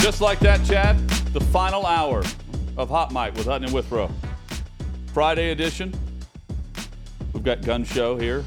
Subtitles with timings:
[0.00, 0.98] Just like that, Chad,
[1.34, 2.22] the final hour
[2.78, 4.10] of Hot Mike with Hutton and Withrow.
[5.12, 5.92] Friday edition.
[7.34, 8.42] We've got Gunz Show here.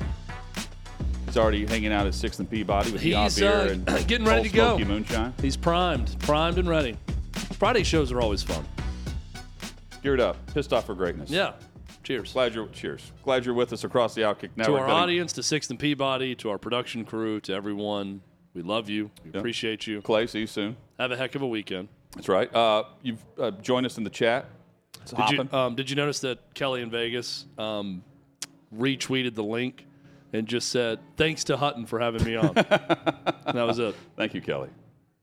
[1.28, 4.26] He's already hanging out at 6th and Peabody with the He's, beer uh, and getting
[4.26, 4.80] ready to go.
[4.80, 5.34] Moonshine.
[5.42, 6.98] He's primed, primed and ready.
[7.60, 8.66] Friday shows are always fun.
[10.02, 11.30] Geared up, pissed off for greatness.
[11.30, 11.54] Yeah.
[12.04, 12.34] Cheers.
[12.34, 13.12] Glad you're cheers.
[13.24, 16.50] Glad you're with us across the Outkick to our audience, to Sixth and Peabody, to
[16.50, 18.22] our production crew, to everyone,
[18.54, 19.10] we love you.
[19.24, 19.40] We Yeah.
[19.40, 20.02] appreciate you.
[20.02, 20.76] Clay, see you soon.
[21.00, 21.88] Have a heck of a weekend.
[22.16, 22.54] That's right.
[22.54, 24.46] Uh, you've uh, joined us in the chat.
[25.02, 28.04] It's Did you, um, did you notice that Kelly in Vegas um,
[28.76, 29.86] retweeted the link
[30.32, 32.54] and just said, thanks to Hutton for having me on?
[33.46, 33.94] And that was it.
[34.16, 34.70] Thank you, Kelly.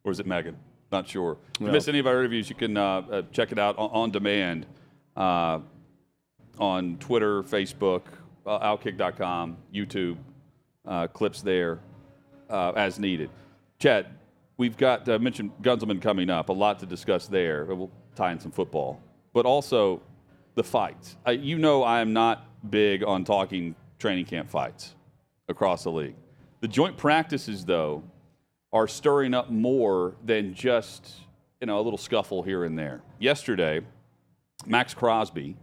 [0.05, 0.57] Or is it Megan?
[0.93, 1.39] Not sure.
[1.55, 1.73] If you No.
[1.73, 4.67] miss any of our interviews, you can uh, uh, check it out on, on demand
[5.17, 5.61] uh,
[6.59, 8.03] on Twitter, Facebook,
[8.47, 10.17] uh, Outkick.com, YouTube,
[10.87, 11.81] uh, clips there
[12.51, 13.31] uh, as needed.
[13.79, 14.07] Chad,
[14.57, 16.49] we've got uh, mentioned Gunzelman coming up.
[16.49, 17.65] A lot to discuss there.
[17.65, 19.01] We'll tie in some football,
[19.33, 20.03] but also
[20.55, 21.17] the fights.
[21.25, 24.95] I, you know, I am not big on talking training camp fights
[25.49, 26.17] across the league.
[26.61, 28.03] The joint practices, though,
[28.73, 31.11] are stirring up more than just
[31.61, 33.03] you know a little scuffle here and there.
[33.19, 33.81] Yesterday,
[34.67, 35.57] Maxx Crosby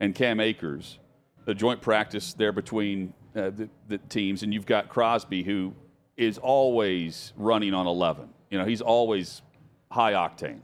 [0.00, 0.98] and Cam Akers,
[1.44, 5.74] the joint practice there between uh, the, the teams, and you've got Crosby who
[6.16, 8.28] is always running on 11.
[8.50, 9.42] You know, he's always
[9.90, 10.60] high octane,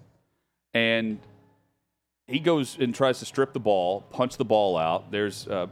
[0.74, 1.18] and
[2.26, 5.10] he goes and tries to strip the ball, punch the ball out.
[5.10, 5.66] There's uh,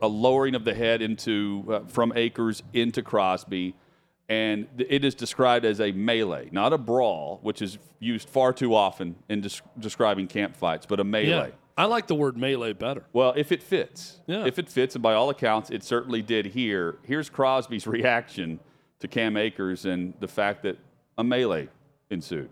[0.00, 3.74] a lowering of the head into uh, from Akers into Crosby,
[4.28, 8.74] and it is described as a melee, not a brawl, which is used far too
[8.74, 11.26] often in des- describing camp fights, but a melee.
[11.28, 11.46] Yeah.
[11.76, 13.04] I like the word melee better.
[13.12, 14.44] Well, if it fits, Yeah.
[14.44, 16.98] if it fits, and by all accounts, it certainly did here.
[17.04, 18.58] Here's Crosby's reaction
[19.00, 20.78] to Cam Akers and the fact that
[21.18, 21.68] a melee
[22.10, 22.50] ensued.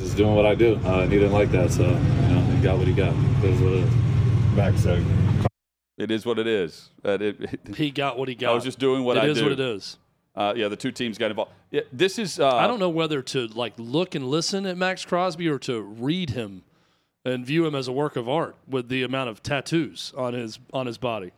[0.00, 0.78] Just doing what I do.
[0.84, 3.14] Uh, and he didn't like that, so you know, he got what he got.
[3.40, 3.94] That's what it is.
[4.54, 5.04] Back said,
[5.96, 6.90] It is what it is.
[7.04, 8.50] Uh, it- it- He got what he got.
[8.50, 9.44] I was just doing what It I is do.
[9.44, 9.98] what it is.
[10.36, 11.52] Uh, yeah, the two teams got involved.
[11.70, 12.40] Yeah, this is.
[12.40, 15.80] Uh, I don't know whether to like look and listen at Maxx Crosby or to
[15.80, 16.64] read him
[17.24, 20.58] and view him as a work of art with the amount of tattoos on his
[20.72, 21.30] on his body.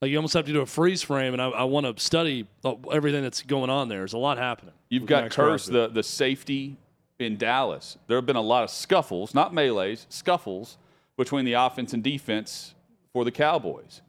[0.00, 2.46] Like you almost have to do a freeze frame, and I, I want to study
[2.90, 3.98] everything that's going on there.
[3.98, 4.74] There's a lot happening.
[4.88, 6.76] You've got Kearse, the, the safety
[7.18, 7.98] in Dallas.
[8.06, 10.78] There have been a lot of scuffles, not melees, scuffles
[11.18, 12.74] between the offense and defense
[13.12, 14.00] for the Cowboys.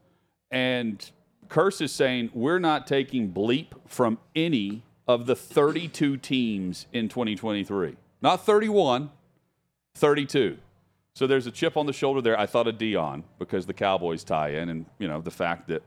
[0.50, 1.10] And
[1.48, 7.96] Kearse is saying we're not taking bleep from any of the 32 teams in 2023.
[8.22, 9.10] Not 31,
[9.96, 10.56] 32.
[11.14, 12.38] So there's a chip on the shoulder there.
[12.38, 15.82] I thought of Deion because the Cowboys tie in and, you know, the fact that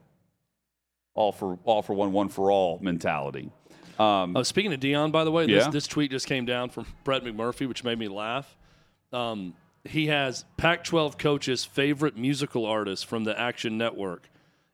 [1.16, 3.50] all for all for one, one for all mentality.
[3.98, 5.72] Um, Oh, speaking of Deion, by the way, this, Yeah.
[5.72, 8.56] this tweet just came down from Brett McMurphy, which made me laugh.
[9.14, 9.54] Um,
[9.86, 14.30] he has Pac-12 coaches' favorite musical artists from the Action Network,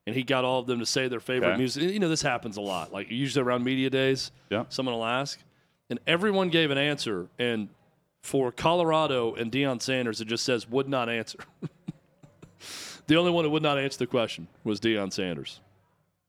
[0.08, 1.58] and he got all of them to say their favorite Okay.
[1.60, 1.84] music.
[1.84, 2.92] You know, this happens a lot.
[2.92, 4.64] Like usually around media days, Yeah.
[4.70, 5.40] someone will ask,
[5.92, 7.30] and everyone gave an answer.
[7.38, 7.70] And
[8.22, 11.40] for Colorado and Deion Sanders, it just says would not answer.
[13.08, 15.60] the only one who would not answer the question was Deion Sanders.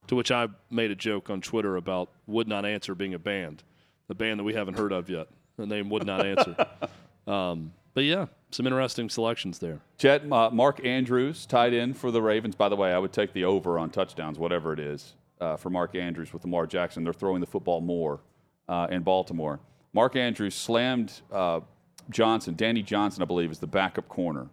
[0.09, 3.63] To which I made a joke on Twitter about Would Not Answer being a band,
[4.09, 5.29] the band that we haven't heard of yet.
[5.57, 6.67] The name Would Not Answer.
[7.27, 9.81] um, but yeah, some interesting selections there.
[9.99, 12.57] Chet, uh, Mark Andrews tied in for the Ravens.
[12.57, 15.71] By the way, I would take the over on touchdowns, whatever it is, uh, for
[15.71, 17.05] Mark Andrews with Lamar Jackson.
[17.05, 18.21] They're throwing the football more
[18.69, 19.61] uh, in Baltimore.
[19.93, 21.61] Mark Andrews slammed uh,
[22.11, 22.55] Johnson.
[22.55, 24.49] Danny Johnson, I believe, is the backup corner.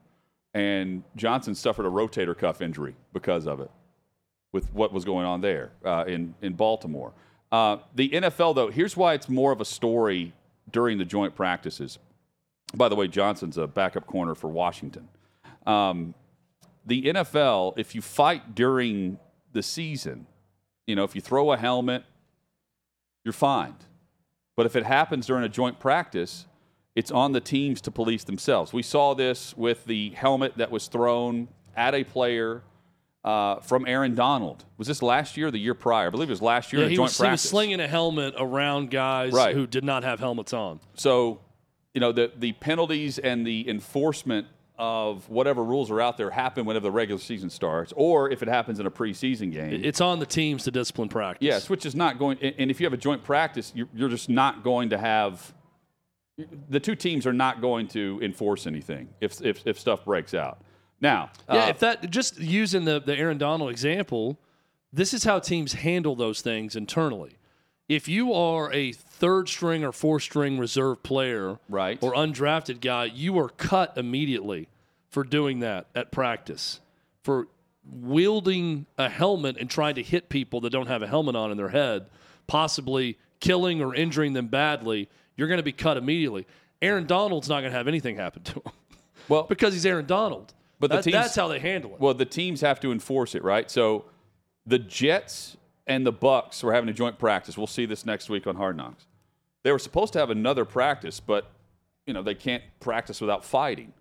[0.54, 3.69] And Johnson suffered a rotator cuff injury because of it,
[4.51, 7.13] with what was going on there uh, in, in Baltimore.
[7.51, 10.34] Uh, the NFL, though, here's why it's more of a story
[10.72, 12.00] during the joint practices.
[12.74, 15.07] By the way, Johnson's a backup corner for Washington.
[15.66, 16.13] Um,
[16.86, 19.19] the NFL, if you fight during
[19.54, 20.28] the season,
[20.88, 22.04] you know, if you throw a helmet,
[23.24, 23.86] you're fined.
[24.56, 26.46] But if it happens during a joint practice,
[26.95, 28.74] it's on the teams to police themselves.
[28.74, 32.63] We saw this with the helmet that was thrown at a player
[33.24, 34.65] uh, from Aaron Donald.
[34.77, 36.07] Was this last year or the year prior?
[36.07, 38.33] I believe it was last year Yeah, he joint was, he was slinging a helmet
[38.38, 39.56] around guys Right.
[39.56, 40.80] who did not have helmets on.
[40.95, 41.41] So,
[41.94, 44.47] you know, the, the penalties and the enforcement
[44.77, 48.47] of whatever rules are out there happen whenever the regular season starts, or if it
[48.47, 49.81] happens in a preseason game.
[49.83, 51.45] It's on the teams to discipline practice.
[51.45, 52.38] Yes, which is not going.
[52.41, 55.53] And if you have a joint practice, you're just not going to have.
[56.69, 60.59] The two teams are not going to enforce anything if if, if stuff breaks out.
[61.01, 64.38] Now, Yeah, uh, if that just using the the Aaron Donald example,
[64.94, 67.38] this is how teams handle those things internally.
[67.88, 71.97] If you are a third string or fourth string reserve player, Right.
[72.03, 74.68] or undrafted guy, you are cut immediately
[75.09, 76.80] for doing that at practice,
[77.24, 77.47] for
[77.83, 81.57] wielding a helmet and trying to hit people that don't have a helmet on in
[81.57, 82.06] their head,
[82.45, 85.09] possibly killing or injuring them badly.
[85.39, 86.45] You're going to be cut immediately.
[86.81, 88.62] Aaron Donald's not going to have anything happen to him
[89.30, 90.53] well, because he's Aaron Donald.
[90.81, 92.00] But the That- teams- that's how they handle it.
[92.00, 93.71] well, the teams have to enforce it, right?
[93.71, 94.06] So,
[94.65, 95.56] the Jets
[95.88, 97.57] and the Bucs were having a joint practice.
[97.57, 99.07] We'll see this next week on Hard Knocks.
[99.63, 101.50] They were supposed to have another practice, but
[102.06, 103.94] you know they can't practice without fighting.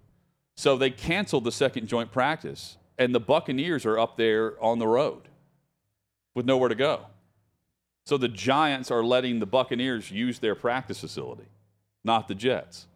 [0.56, 4.86] So they canceled the second joint practice, and the Buccaneers are up there on the
[4.88, 5.28] road
[6.34, 7.06] with nowhere to go.
[8.08, 11.44] So the Giants are letting the Buccaneers use their practice facility,
[12.04, 12.86] not the Jets.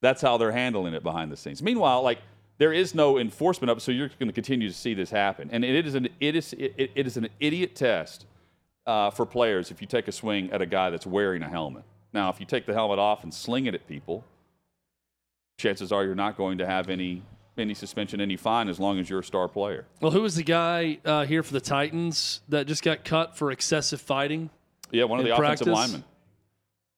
[0.00, 1.60] That's how they're handling it behind the scenes.
[1.60, 2.20] Meanwhile, like
[2.58, 5.48] there is no enforcement it, so you're going to continue to see this happen.
[5.50, 8.26] And it is an it is it, it is an idiot test
[8.86, 11.82] uh, for players if you take a swing at a guy that's wearing a helmet.
[12.12, 14.22] Now, if you take the helmet off and sling it at people,
[15.58, 17.24] chances are you're not going to have any
[17.58, 19.86] any suspension, any fine, as long as you're a star player.
[20.00, 23.50] Well, who was the guy uh, here for the Titans that just got cut for
[23.50, 24.50] excessive fighting?
[24.90, 26.04] Yeah, one of the offensive linemen,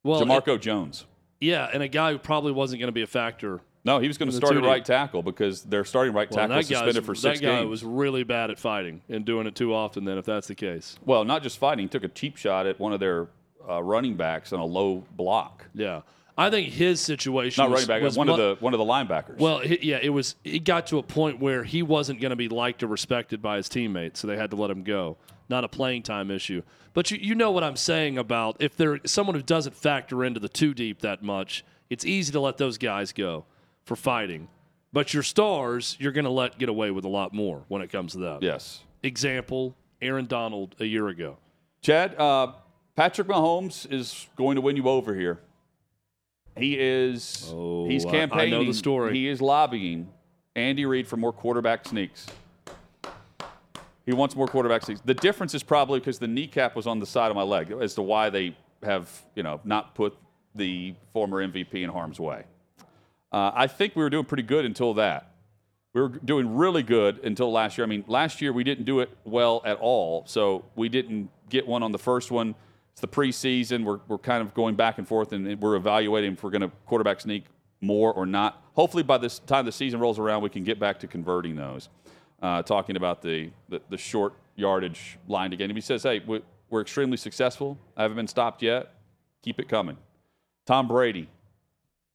[0.02, 1.06] Well, Jamarco Jones.
[1.40, 3.60] yeah, and a guy who probably wasn't going to be a factor.
[3.84, 6.56] No, he was going to start at right tackle because their starting right Well, tackle
[6.56, 7.68] that, suspended for six that guy games.
[7.70, 10.04] was really bad at fighting and doing it too often.
[10.06, 12.80] Then, if that's the case, well, not just fighting, he took a cheap shot at
[12.80, 13.28] one of their
[13.68, 15.66] uh, running backs on a low block.
[15.74, 16.00] yeah,
[16.36, 18.84] I think his situation Not was, running back, was one of the one of the
[18.84, 19.38] linebackers.
[19.38, 20.34] Well, he, yeah, it was.
[20.42, 23.56] It got to a point where he wasn't going to be liked or respected by
[23.56, 25.16] his teammates, so they had to let him go.
[25.48, 28.98] Not a playing time issue, but you, you know what I'm saying about if there
[29.04, 32.78] someone who doesn't factor into the two deep that much, it's easy to let those
[32.78, 33.44] guys go
[33.84, 34.48] for fighting.
[34.92, 37.90] But your stars, you're going to let get away with a lot more when it
[37.90, 38.42] comes to that.
[38.42, 41.36] yes, Example: Aaron Donald a year ago.
[41.82, 42.52] Chad, uh,
[42.96, 45.40] Patrick Mahomes is going to win you over here.
[46.56, 47.50] He is.
[47.52, 49.14] Oh, he's I- I know the story.
[49.14, 50.08] He is lobbying
[50.54, 52.26] Andy Reid for more quarterback sneaks.
[54.06, 55.00] He wants more quarterback sneaks.
[55.00, 57.94] The difference is probably because the kneecap was on the side of my leg as
[57.94, 60.14] to why they have, you know, not put
[60.54, 62.44] the former MVP in harm's way.
[63.32, 65.30] Uh, I think we were doing pretty good until that.
[65.94, 67.84] We were doing really good until last year.
[67.86, 71.66] I mean, last year we didn't do it well at all, so we didn't get
[71.66, 72.54] one on the first one.
[72.94, 73.82] It's the preseason.
[73.84, 76.70] We're, we're kind of going back and forth, and we're evaluating if we're going to
[76.86, 77.44] quarterback sneak
[77.80, 78.62] more or not.
[78.74, 81.88] Hopefully, by this time the season rolls around, we can get back to converting those.
[82.40, 85.70] Uh, talking about the, the, the short yardage line again.
[85.70, 88.92] If he says, hey, we- we're extremely successful, I haven't been stopped yet,
[89.42, 89.96] keep it coming.
[90.66, 91.28] Tom Brady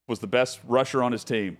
[0.06, 1.56] was the best rusher on his team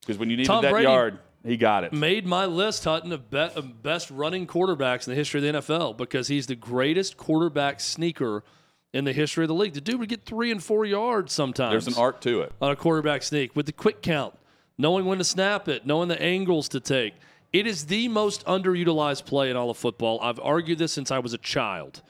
[0.00, 1.92] because when you needed Tom that Brady yard, he got it.
[1.92, 5.60] made my list, Hutton, of, be- of best running quarterbacks in the history of the
[5.60, 8.44] NFL because he's the greatest quarterback sneaker
[8.92, 9.72] in the history of the league.
[9.72, 11.84] The dude would get three and four yards sometimes.
[11.84, 12.52] There's an art to it.
[12.60, 14.34] on a quarterback sneak with the quick count,
[14.78, 17.14] knowing when to snap it, knowing the angles to take.
[17.52, 20.18] It is the most underutilized play in all of football.
[20.22, 22.02] I've argued this since I was a child.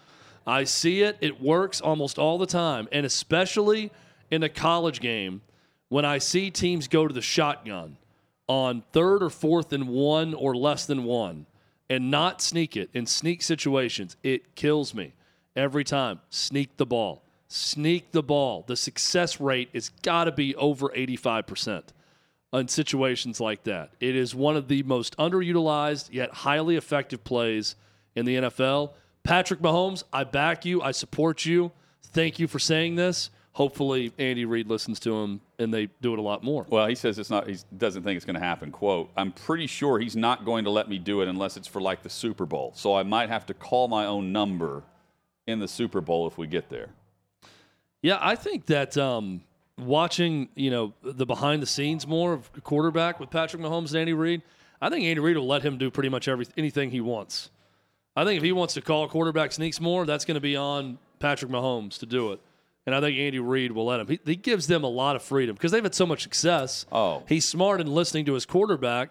[0.47, 3.93] I see it, it works almost all the time, and especially
[4.31, 5.43] in a college game
[5.89, 7.97] when I see teams go to the shotgun
[8.53, 11.47] on third or fourth and one or less than one
[11.89, 15.15] and not sneak it in sneak situations, it kills me
[15.57, 16.21] every time.
[16.29, 17.23] Sneak the ball.
[17.49, 18.63] Sneak the ball.
[18.67, 21.85] The success rate has got to be over 85%
[22.53, 23.93] in situations like that.
[24.01, 27.75] It is one of the most underutilized yet highly effective plays
[28.15, 28.91] in the NFL.
[29.25, 30.83] Patrick Mahomes, I back you.
[30.83, 31.73] I support you.
[32.03, 33.31] Thank you for saying this.
[33.55, 36.65] Hopefully, Andy Reid listens to him and they do it a lot more.
[36.71, 37.47] Well, he says it's not.
[37.47, 38.71] He doesn't think it's going to happen.
[38.71, 41.81] "Quote: I'm pretty sure he's not going to let me do it unless it's for
[41.81, 42.73] like the Super Bowl.
[42.75, 44.83] So I might have to call my own number
[45.47, 46.89] in the Super Bowl if we get there."
[48.01, 49.43] Yeah, I think that um,
[49.79, 54.13] watching, you know, the behind the scenes more of quarterback with Patrick Mahomes and Andy
[54.13, 54.43] Reid,
[54.81, 57.51] I think Andy Reid will let him do pretty much every anything he wants.
[58.17, 60.99] I think if he wants to call quarterback sneaks more, that's going to be on
[61.19, 62.41] Patrick Mahomes to do it.
[62.87, 64.09] And I think Andy Reid will let him.
[64.09, 66.85] He, he gives them a lot of freedom because they've had so much success.
[66.91, 67.23] Oh.
[67.29, 69.11] He's smart in listening to his quarterback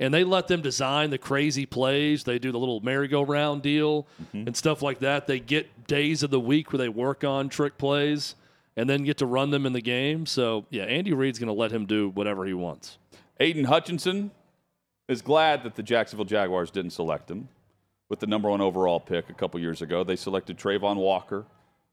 [0.00, 2.24] and they let them design the crazy plays.
[2.24, 4.48] They do the little merry-go-round deal mm-hmm.
[4.48, 5.28] and stuff like that.
[5.28, 8.34] They get days of the week where they work on trick plays
[8.76, 10.26] and then get to run them in the game.
[10.26, 12.98] So, yeah, Andy Reid's going to let him do whatever he wants.
[13.38, 14.32] Aidan Hutchinson
[15.08, 17.48] is glad that the Jacksonville Jaguars didn't select him
[18.08, 20.04] with the number one overall pick a couple years ago.
[20.04, 21.44] They selected Travon Walker,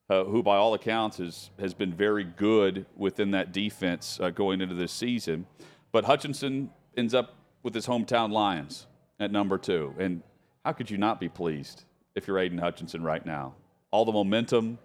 [0.10, 4.62] uh, who, by all accounts, is, has been very good within that defense uh, going
[4.62, 5.46] into this season.
[5.92, 8.88] But Hutchinson ends up with his hometown Lions
[9.20, 9.94] at number two.
[10.00, 10.24] And
[10.66, 11.86] how could you not be pleased
[12.16, 13.56] if you're Aidan Hutchinson right now?
[13.92, 14.78] All the momentum,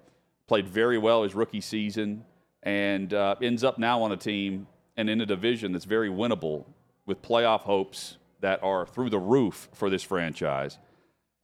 [0.47, 2.25] played very well his rookie season,
[2.63, 4.67] and uh, ends up now on a team
[4.97, 6.65] and in a division that's very winnable
[7.07, 10.79] with playoff hopes that are through the roof for this franchise.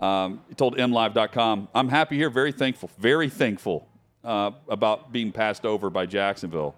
[0.01, 3.87] Um, he told MLive.com, I'm happy here, very thankful, very thankful
[4.25, 6.75] uh, about being passed over by Jacksonville.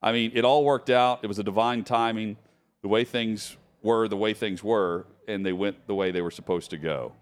[0.00, 1.20] I mean, it all worked out.
[1.22, 2.36] It was a divine timing.
[2.82, 6.30] The way things were, the way things were, and they went the way they were
[6.30, 7.12] supposed to go.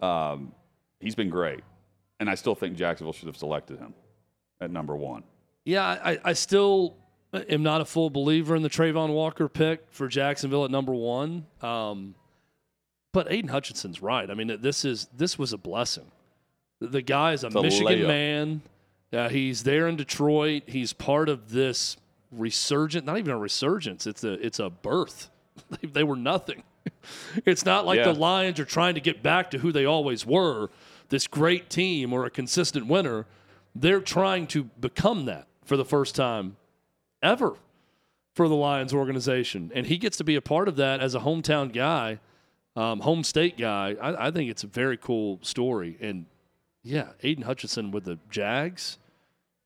[0.00, 0.52] Um,
[1.00, 1.60] he's been great.
[2.20, 3.94] And I still think Jacksonville should have selected him
[4.60, 5.24] at number one.
[5.64, 6.96] Yeah, I, I still
[7.32, 11.46] am not a full believer in the Travon Walker pick for Jacksonville at number one.
[11.62, 12.14] Um,
[13.12, 14.30] but Aidan Hutchinson's right.
[14.30, 16.10] I mean, this is this was a blessing.
[16.80, 18.62] The guy is a, Michigan man.
[19.12, 20.62] Uh, he's there in Detroit.
[20.66, 21.96] He's part of this
[22.30, 23.04] resurgent.
[23.04, 24.06] Not even a resurgence.
[24.06, 25.30] It's a it's a birth.
[25.70, 26.62] they, they were nothing.
[27.44, 28.12] it's not like Yeah.
[28.12, 30.70] the Lions are trying to get back to who they always were,
[31.08, 33.26] this great team or a consistent winner.
[33.74, 36.56] They're trying to become that for the first time
[37.22, 37.56] ever
[38.34, 39.70] for the Lions organization.
[39.74, 42.18] And he gets to be a part of that as a hometown guy,
[42.76, 43.96] um, home state guy.
[44.00, 45.96] I, I think it's a very cool story.
[46.00, 46.26] And
[46.82, 48.98] yeah, Aidan Hutchinson with the Jags,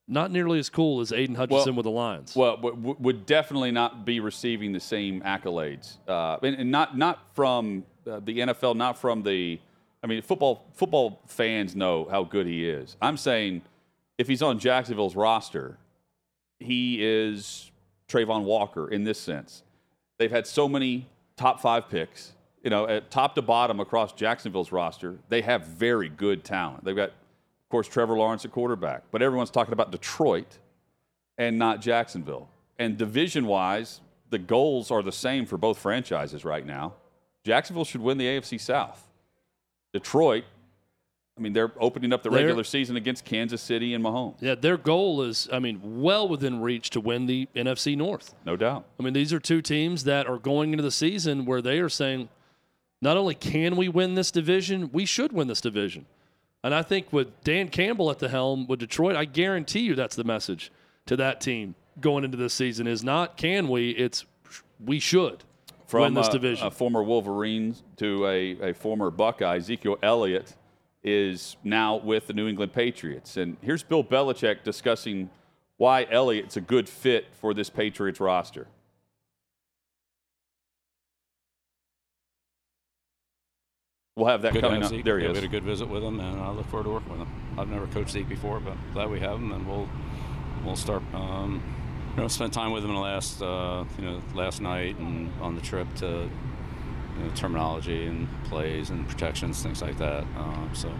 [0.09, 2.35] not nearly as cool as Aidan Hutchinson Well- with the Lions.
[2.37, 6.97] Well, w- w- would definitely not be receiving the same accolades, uh, and, and not
[6.99, 9.59] not from uh, the NFL, not from the.
[10.03, 12.97] I mean, football football fans know how good he is.
[13.01, 13.63] I'm saying,
[14.19, 15.79] if he's on Jacksonville's roster,
[16.59, 17.71] he is
[18.09, 19.63] Travon Walker in this sense.
[20.19, 21.07] They've had so many
[21.39, 22.33] top five picks,
[22.65, 25.19] you know, at top to bottom across Jacksonville's roster.
[25.29, 26.83] They have very good talent.
[26.85, 30.59] They've got, of course, Trevor Lawrence at quarterback, but everyone's talking about Detroit
[31.39, 32.49] and not Jacksonville.
[32.79, 36.95] And division wise, the goals are the same for both franchises right now.
[37.45, 39.07] Jacksonville should win the AFC South.
[39.93, 40.45] Detroit,
[41.37, 44.55] I mean, they're opening up the They're- regular season against Kansas City and Mahomes, yeah,
[44.55, 48.35] their goal is, I mean, well within reach to win the NFC North.
[48.45, 48.87] no doubt.
[48.99, 51.89] I mean, these are two teams that are going into the season where they are
[51.89, 52.29] saying,
[53.01, 56.07] not only can we win this division, we should win this division.
[56.63, 60.17] And I think with Dan Campbell at the helm with Detroit, I guarantee you that's
[60.17, 60.73] the message
[61.07, 64.25] to that team going into this season is not can we, it's
[64.85, 65.45] we should
[65.87, 66.67] From win this a- division.
[66.67, 70.55] a former Wolverine to a, a former Buckeye, Ezekiel Elliott
[71.03, 73.37] is now with the New England Patriots.
[73.37, 75.29] And here's Bill Belichick discussing
[75.77, 78.67] why Elliott's a good fit for this Patriots roster.
[84.17, 84.97] We'll have that Good to coming have up.
[84.97, 85.05] Zeke.
[85.05, 85.35] There he Yeah, is.
[85.39, 87.29] We had a good visit with him, and I look forward to working with him.
[87.59, 89.89] I've never coached Zeke before, but glad we have him, and we'll
[90.65, 91.03] we'll start.
[91.13, 91.61] Um,
[92.15, 95.33] you know, spent time with him in the last uh, you know last night and
[95.41, 96.07] on the trip to
[97.17, 100.23] you know, terminology and plays and protections, things like that.
[100.37, 100.93] Um, so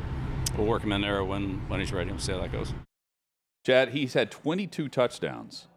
[0.59, 2.11] we'll work him in there when when he's ready.
[2.11, 2.75] We'll see how that goes.
[3.65, 5.69] Chad, he's had 22 touchdowns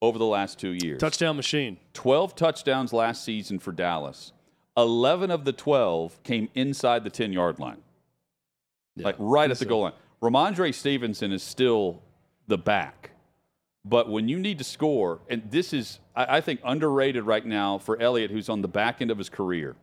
[0.00, 0.98] over the last two years.
[0.98, 1.76] Touchdown machine.
[1.92, 4.32] 12 touchdowns last season for Dallas.
[4.80, 7.78] 11 of the 12 came inside the 10 yard line,
[8.96, 9.06] Yeah.
[9.06, 9.92] like right at the a- goal line.
[10.22, 12.02] Rhamondre Stevenson is still
[12.46, 13.10] the back.
[13.84, 17.78] But when you need to score, and this is, I, I think, underrated right now
[17.78, 19.74] for Elliott, who's on the back end of his career.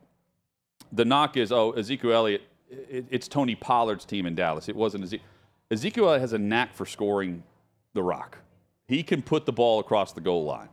[0.92, 4.70] The knock is, oh, Ezekiel Elliott, it, it's Tony Pollard's team in Dallas.
[4.70, 5.26] It wasn't Ezekiel.
[5.72, 7.44] Ezekiel Elliott has a knack for scoring
[7.94, 8.38] the rock.
[8.88, 10.70] He can put the ball across the goal line.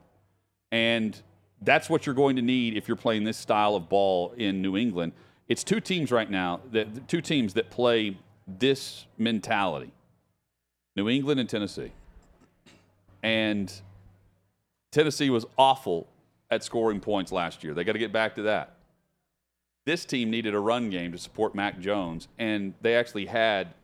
[0.70, 1.20] And
[1.64, 4.76] that's what you're going to need if you're playing this style of ball in New
[4.76, 5.12] England.
[5.48, 8.16] It's two teams right now, that, two teams that play
[8.46, 9.92] this mentality
[10.96, 11.90] New England and Tennessee.
[13.22, 13.72] And
[14.92, 16.06] Tennessee was awful
[16.50, 17.74] at scoring points last year.
[17.74, 18.76] They got to get back to that.
[19.86, 23.74] This team needed a run game to support Mac Jones, and they actually had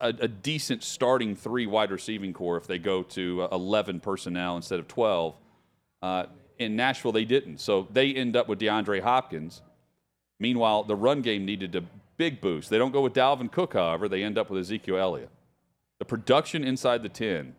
[0.00, 4.56] a, a decent starting three wide receiving core if they go to uh, 11 personnel
[4.56, 5.34] instead of 12.
[6.02, 6.26] Uh,
[6.58, 7.58] in Nashville, they didn't.
[7.58, 9.62] So they end up with DeAndre Hopkins.
[10.38, 11.82] Meanwhile, the run game needed a
[12.16, 12.70] big boost.
[12.70, 15.30] They don't go with Dalvin Cook, however, they end up with Ezekiel Elliott.
[15.98, 17.54] The production inside the 10,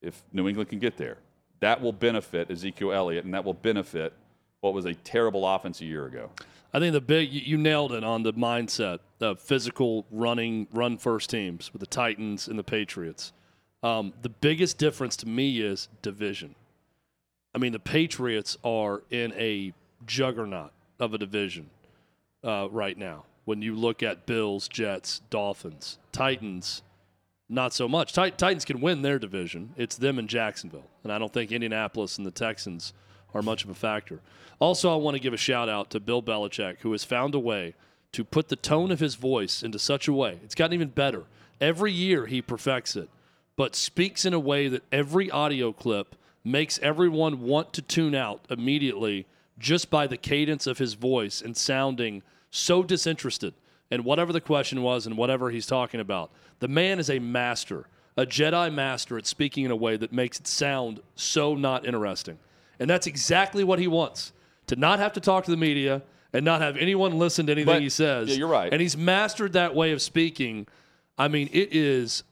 [0.00, 1.18] if New England can get there,
[1.60, 4.12] that will benefit Ezekiel Elliott and that will benefit
[4.60, 6.30] what was a terrible offense a year ago.
[6.72, 11.30] I think the big you, nailed it on the mindset of physical running, run first
[11.30, 13.32] teams with the Titans and the Patriots.
[13.82, 16.54] Um, the biggest difference to me is division.
[17.58, 19.72] I mean, the Patriots are in a
[20.06, 21.70] juggernaut of a division
[22.44, 23.24] uh, right now.
[23.46, 26.82] When you look at Bills, Jets, Dolphins, Titans,
[27.48, 28.12] not so much.
[28.12, 29.74] Tit- Titans can win their division.
[29.76, 32.92] It's them and Jacksonville, and I don't think Indianapolis and the Texans
[33.34, 34.20] are much of a factor.
[34.60, 37.40] Also, I want to give a shout out to Bill Belichick, who has found a
[37.40, 37.74] way
[38.12, 40.38] to put the tone of his voice into such a way.
[40.44, 41.24] It's gotten even better.
[41.60, 43.08] Every year he perfects it,
[43.56, 46.14] but speaks in a way that every audio clip
[46.48, 49.26] makes everyone want to tune out immediately
[49.58, 53.54] just by the cadence of his voice and sounding so disinterested
[53.90, 56.30] in whatever the question was and whatever he's talking about.
[56.60, 57.86] The man is a master,
[58.16, 62.38] a Jedi master at speaking in a way that makes it sound so not interesting.
[62.78, 64.32] And that's exactly what he wants
[64.68, 66.02] to not have to talk to the media
[66.32, 68.28] and not have anyone listen to anything But- he says.
[68.28, 68.72] yeah, you're right.
[68.72, 70.66] And he's mastered that way of speaking.
[71.16, 72.22] I mean, it is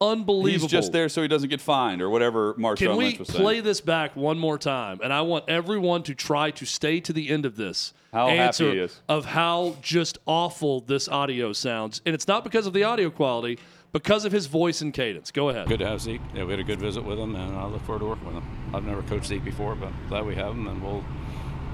[0.00, 0.62] unbelievable.
[0.68, 3.28] He's just there so he doesn't get fined or whatever Marshawn Can we Lynch was
[3.28, 3.40] saying.
[3.40, 5.00] play this back one more time?
[5.02, 8.38] And I want everyone to try to stay to the end of this How happy
[8.38, 9.00] answer he is.
[9.08, 12.00] of how just awful this audio sounds.
[12.06, 13.58] And it's not because of the audio quality,
[13.92, 15.30] because of his voice and cadence.
[15.30, 15.66] Go ahead.
[15.66, 16.20] Good to have Zeke.
[16.34, 18.36] Yeah, we had a good visit with him, and I look forward to working with
[18.36, 18.44] him.
[18.74, 21.02] I've never coached Zeke before, but glad we have him, and we'll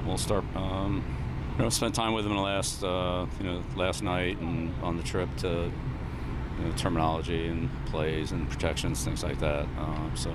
[0.06, 0.44] we'll start.
[0.54, 1.04] Um,
[1.58, 4.72] you know, spent time with him in the last uh, you know last night and
[4.82, 5.70] on the trip to
[6.58, 9.64] you know, terminology and plays and protections, things like that.
[9.78, 10.34] Um, so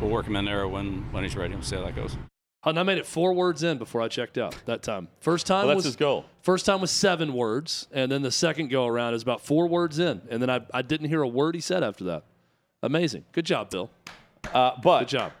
[0.00, 1.54] we'll work him in there when when he's ready.
[1.54, 2.16] We'll see how that goes.
[2.64, 5.06] And I made it four words in before I checked out that time.
[5.20, 6.24] First time Well, that's was his goal.
[6.42, 10.00] First time was seven words, and then the second go around is about four words
[10.00, 12.24] in, and then I, I didn't hear a word he said after that.
[12.82, 13.24] Amazing.
[13.30, 13.90] Good job, Bill.
[14.52, 15.32] Uh, but Good job.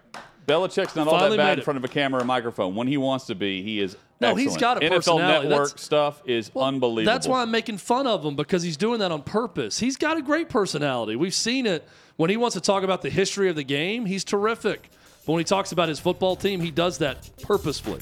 [0.46, 2.74] Belichick's not all that bad in front of a camera and microphone.
[2.74, 3.96] When he wants to be, he is.
[4.20, 5.48] No, he's got a NFL personality.
[5.48, 7.12] Network That's- stuff is Well, unbelievable.
[7.12, 9.78] That's why I'm making fun of him because he's doing that on purpose.
[9.78, 11.16] He's got a great personality.
[11.16, 11.86] We've seen it
[12.16, 14.06] when he wants to talk about the history of the game.
[14.06, 14.90] He's terrific.
[15.26, 18.00] But when he talks about his football team, he does that purposefully.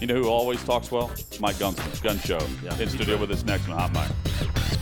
[0.00, 1.12] You know who always talks well?
[1.38, 2.40] Mike Gunsman, Gun Show.
[2.64, 2.76] Yeah.
[2.78, 4.81] in studio with us next one, Hot Mike.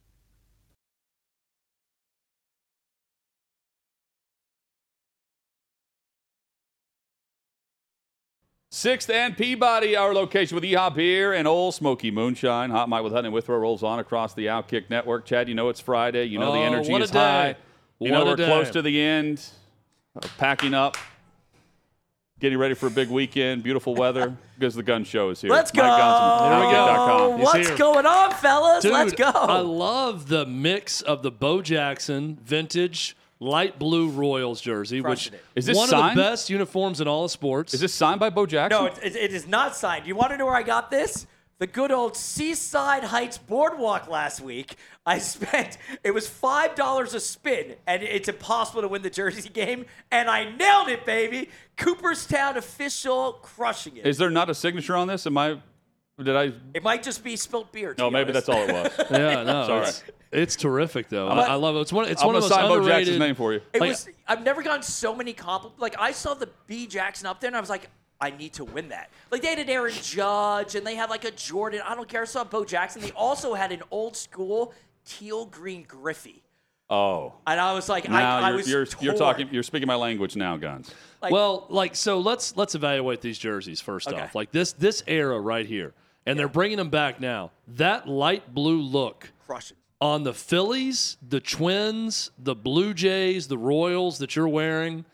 [8.73, 12.69] Sixth and Peabody, our location with EHOP Beer and Ole Smoky Moonshine.
[12.69, 15.25] Hot Mike with Hutton and Withrow rolls on across the Outkick Network.
[15.25, 16.23] Chad, you know it's Friday.
[16.23, 17.19] You know the Oh, energy what a is day.
[17.19, 17.55] high.
[17.99, 18.45] You know What a we're day.
[18.45, 19.43] close to the end,
[20.15, 20.95] uh, packing up,
[22.39, 25.51] getting ready for a big weekend, beautiful weather because the gun show is here.
[25.51, 25.81] Let's go.
[25.83, 27.29] Mike Gunson, There go.
[27.43, 27.77] What's here.
[27.77, 28.83] going on, fellas?
[28.83, 29.25] Dude, Let's go.
[29.35, 35.33] I love the mix of the Bo Jackson vintage light blue Royals jersey, which Crushing
[35.33, 35.43] it.
[35.55, 36.11] Is this one signed?
[36.11, 37.73] of the best uniforms in all of sports.
[37.73, 38.79] Is this signed by Bo Jackson?
[38.79, 40.05] no, it, it, it is not signed.
[40.05, 41.25] You want to know where I got this?
[41.57, 44.75] The good old Seaside Heights Boardwalk last week.
[45.05, 49.85] I spent, it was $5 a spin, and it's impossible to win the Jersey game,
[50.11, 51.49] and I nailed it, baby.
[51.77, 54.05] Cooperstown official crushing it.
[54.05, 55.25] Is there not a signature on this?
[55.27, 55.57] Am I?
[56.21, 56.53] Did I?
[56.75, 57.95] it might just be spilt beer.
[57.95, 58.45] to No, be maybe honest.
[58.45, 59.07] that's all it was.
[59.11, 59.87] yeah, no, Sorry.
[59.87, 61.27] it's, it's terrific though.
[61.29, 61.81] But- I, I love it.
[61.81, 62.07] It's one.
[62.07, 63.05] It's I'm one gonna of the most sign Bo underrated.
[63.07, 63.61] Jackson's name for you.
[63.73, 64.09] It Like- was.
[64.27, 65.81] I've never gotten so many compliments.
[65.81, 67.89] Like I saw the Bo Jackson up there, and I was like,
[68.19, 69.09] I need to win that.
[69.31, 71.81] Like they had an Aaron Judge and they had like a Jordan.
[71.85, 72.21] I don't care.
[72.21, 73.01] I saw Bo Jackson.
[73.01, 74.73] They also had an old school
[75.05, 76.43] teal green Griffey.
[76.89, 77.33] Oh.
[77.47, 79.17] And I was like, Now I, I you're, was you're, you're torn.
[79.17, 79.49] talking.
[79.51, 80.93] You're speaking my language now, guns.
[81.21, 84.19] Like- well, like so let's let's evaluate these jerseys first Okay.
[84.21, 84.35] off.
[84.35, 85.93] Like this this era right here.
[86.27, 87.49] And they're bringing them back now.
[87.69, 89.77] That light blue look crushing.
[90.01, 95.05] On the Phillies, the Twins, the Blue Jays, the Royals that you're wearing.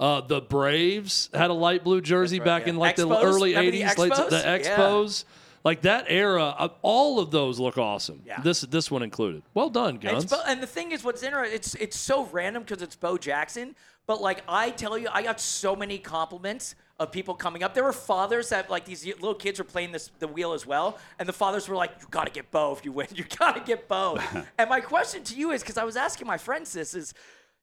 [0.00, 2.70] Uh, the Braves had a light blue jersey right, back yeah.
[2.70, 4.30] in like the early Remember the 80s, late Expos?
[4.30, 4.58] the Yeah.
[4.58, 5.24] Expos.
[5.62, 8.22] Like that era, uh, all of those look awesome.
[8.24, 8.40] Yeah.
[8.40, 9.42] This this one included.
[9.52, 10.24] Well done, And, Guns.
[10.24, 13.18] it's Bo, and the thing is, what's interesting, it's it's so random because it's Bo
[13.18, 13.76] Jackson.
[14.06, 17.72] But like I tell you, I got so many compliments of people coming up.
[17.72, 20.98] There were fathers that like these little kids were playing this the wheel as well,
[21.18, 23.08] and the fathers were like, "You got to get Bo if you win.
[23.14, 24.18] You got to get Bo."
[24.58, 27.14] and my question to you is, because I was asking my friends this is,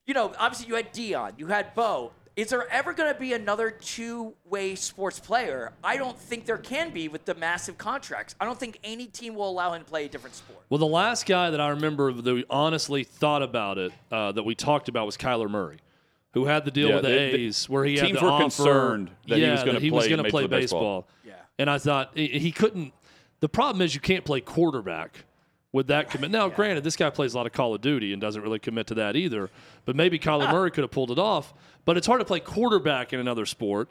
[0.05, 2.11] you know, obviously you had Deion, you had Bo.
[2.35, 5.73] Is there ever going to be another two-way sports player?
[5.83, 8.35] I don't think there can be with the massive contracts.
[8.39, 10.59] I don't think any team will allow him to play a different sport.
[10.69, 14.43] Well, the last guy that I remember that we honestly thought about it, uh, that
[14.43, 15.79] we talked about, was Kyler Murray,
[16.37, 18.25] who had the deal Yeah, with the they- the A's, where he had teams the
[18.25, 21.01] were offer, concerned that he was gonna that was play gonna play Baseball.
[21.01, 21.07] baseball.
[21.25, 21.33] Yeah.
[21.59, 22.93] And I thought he, he couldn't.
[23.39, 25.25] The problem is you can't play quarterback
[25.71, 26.31] with that commit.
[26.31, 28.87] Now, granted, this guy plays a lot of Call of Duty and doesn't really commit
[28.87, 29.49] to that either.
[29.85, 31.53] But maybe Kyler Murray could have pulled it off.
[31.85, 33.89] But it's hard to play quarterback in another sport.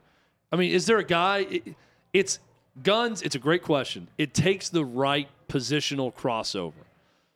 [0.52, 1.38] I mean, is there a guy?
[1.50, 1.74] it-
[2.12, 2.38] it's
[2.82, 3.20] guns.
[3.22, 4.08] It's a great question.
[4.18, 6.72] It takes the right positional crossover.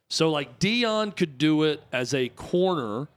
[0.08, 3.08] So like Deion could do it as a corner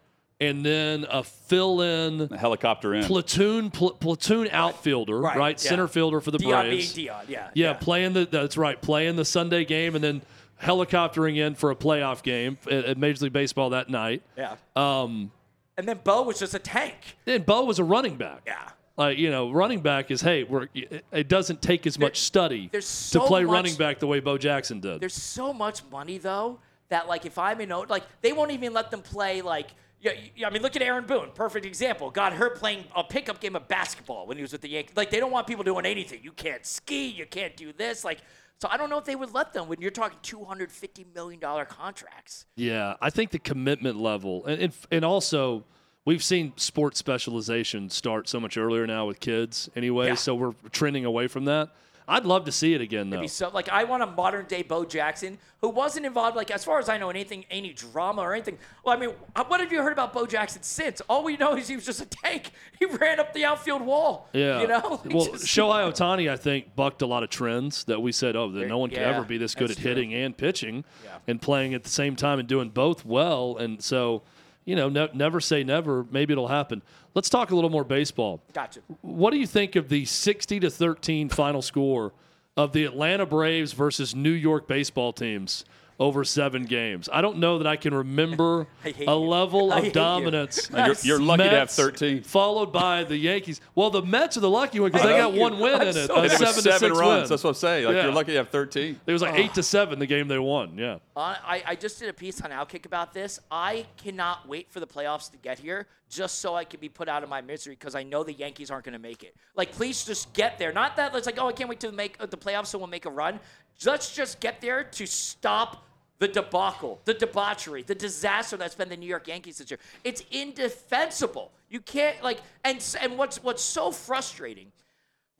[0.47, 3.03] and then a fill-in A helicopter in.
[3.05, 5.37] platoon pl- platoon outfielder, right?
[5.37, 5.69] Right, yeah.
[5.69, 6.93] Center fielder for the Deion Braves.
[6.93, 7.73] being Deion, yeah, yeah, yeah.
[7.73, 10.21] playing the that's right, playing the Sunday game and then
[10.61, 14.21] helicoptering in for a playoff game at, at Major League Baseball that night.
[14.37, 14.55] Yeah.
[14.75, 15.31] Um,
[15.77, 16.95] And then Bo was just a tank.
[17.27, 18.41] and Bo was a running back.
[18.45, 18.69] Yeah.
[18.95, 20.67] Like you know, running back is hey, we're,
[21.11, 24.37] it doesn't take as much study there's to play much- running back the way Bo
[24.37, 25.01] Jackson did.
[25.01, 28.71] There's so much money though that like if I'm in O- like they won't even
[28.71, 29.69] let them play like
[30.03, 32.11] yeah, yeah, I mean look at Aaron Boone, perfect example.
[32.11, 34.97] Got hurt playing a pickup game of basketball when he was with the Yankees.
[34.97, 36.19] Like they don't want people doing anything.
[36.21, 38.03] You can't ski, you can't do this.
[38.03, 38.19] Like
[38.59, 41.63] so I don't know if they would let them when you're talking 250 million dollar
[41.63, 42.45] contracts.
[42.55, 45.63] Yeah, I think the commitment level, and and, and also
[46.05, 50.07] we've seen sports specialization start so much earlier now with kids anyway.
[50.07, 50.15] Yeah.
[50.15, 51.69] So we're trending away from that.
[52.07, 53.21] I'd love to see it again though.
[53.21, 56.63] Be so like I want a modern day Bo Jackson who wasn't involved like as
[56.65, 58.57] far as I know in anything any drama or anything.
[58.83, 61.01] Well, I mean, uh, what have you heard about Bo Jackson since?
[61.09, 62.51] All we know is he was just a tank.
[62.79, 64.27] He ran up the outfield wall.
[64.33, 64.59] Yeah.
[64.61, 64.99] you know.
[65.07, 68.35] He Well, just- Shohei Ohtani, I think, bucked a lot of trends that we said,
[68.35, 69.87] oh, that no one could yeah, ever be this good at true.
[69.89, 71.11] hitting and pitching Yeah.
[71.27, 73.55] and playing at the same time and doing both well.
[73.57, 74.23] And so,
[74.65, 76.05] you know, ne- never say never.
[76.11, 76.81] Maybe it'll happen.
[77.15, 78.41] Let's talk a little more baseball.
[78.53, 78.79] Gotcha.
[79.01, 82.13] What do you think of the 60 to 13 final score
[82.57, 85.63] of the Atlanta Braves versus New York baseball teams
[85.99, 87.07] over seven games?
[87.13, 89.17] I don't know that I can remember I hate a you.
[89.17, 89.93] level I of hate you.
[89.93, 90.69] dominance.
[90.75, 92.23] You're, you're lucky to have 13.
[92.23, 93.61] Followed by the Yankees.
[93.75, 96.07] Well, the Mets are the lucky one because they got one win I'm in it.
[96.07, 97.21] so a And it seven to seven six runs.
[97.21, 97.29] win.
[97.29, 97.85] That's what I'm saying.
[97.85, 98.03] Like Yeah.
[98.05, 98.99] you're lucky to have 13.
[99.05, 100.79] It was like eight to seven the game they won.
[100.79, 100.97] Yeah.
[101.15, 103.39] I, I just did a piece on Outkick about this.
[103.51, 107.07] I cannot wait for the playoffs to get here just so I can be put
[107.09, 109.35] out of my misery because I know the Yankees aren't going to make it.
[109.55, 110.71] Like, please just get there.
[110.71, 112.87] Not that it's like, oh, I can't wait to make uh, the playoffs so we'll
[112.87, 113.39] make a run.
[113.85, 115.85] Let's just get there to stop
[116.19, 119.79] the debacle, the debauchery, the disaster that's been the New York Yankees this year.
[120.03, 121.51] It's indefensible.
[121.69, 124.71] You can't like, and and what's what's so frustrating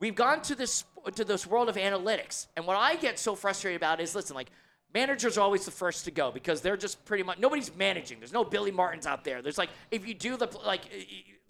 [0.00, 0.84] we've gone to this
[1.14, 4.50] to this world of analytics and what i get so frustrated about is listen like
[4.94, 8.18] managers are always the first to go because they're just pretty much nobody's managing.
[8.20, 9.42] There's no billy martins out there.
[9.42, 10.82] There's like if you do the like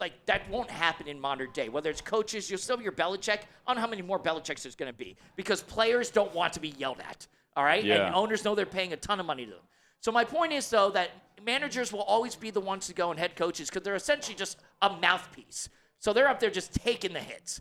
[0.01, 1.69] like that won't happen in modern day.
[1.69, 3.39] Whether it's coaches you'll still be your Belichick.
[3.39, 6.55] I don't know how many more Belichicks there's going to be because players don't want
[6.55, 7.27] to be yelled at
[7.57, 7.85] all right?
[7.85, 8.07] Yeah.
[8.07, 9.61] and owners know they're paying a ton of money to them.
[10.01, 11.11] So my point is though that
[11.45, 14.59] managers will always be the ones to go and head coaches because they're essentially just
[14.83, 15.69] a mouthpiece.
[15.99, 17.61] So they're up there just taking the hits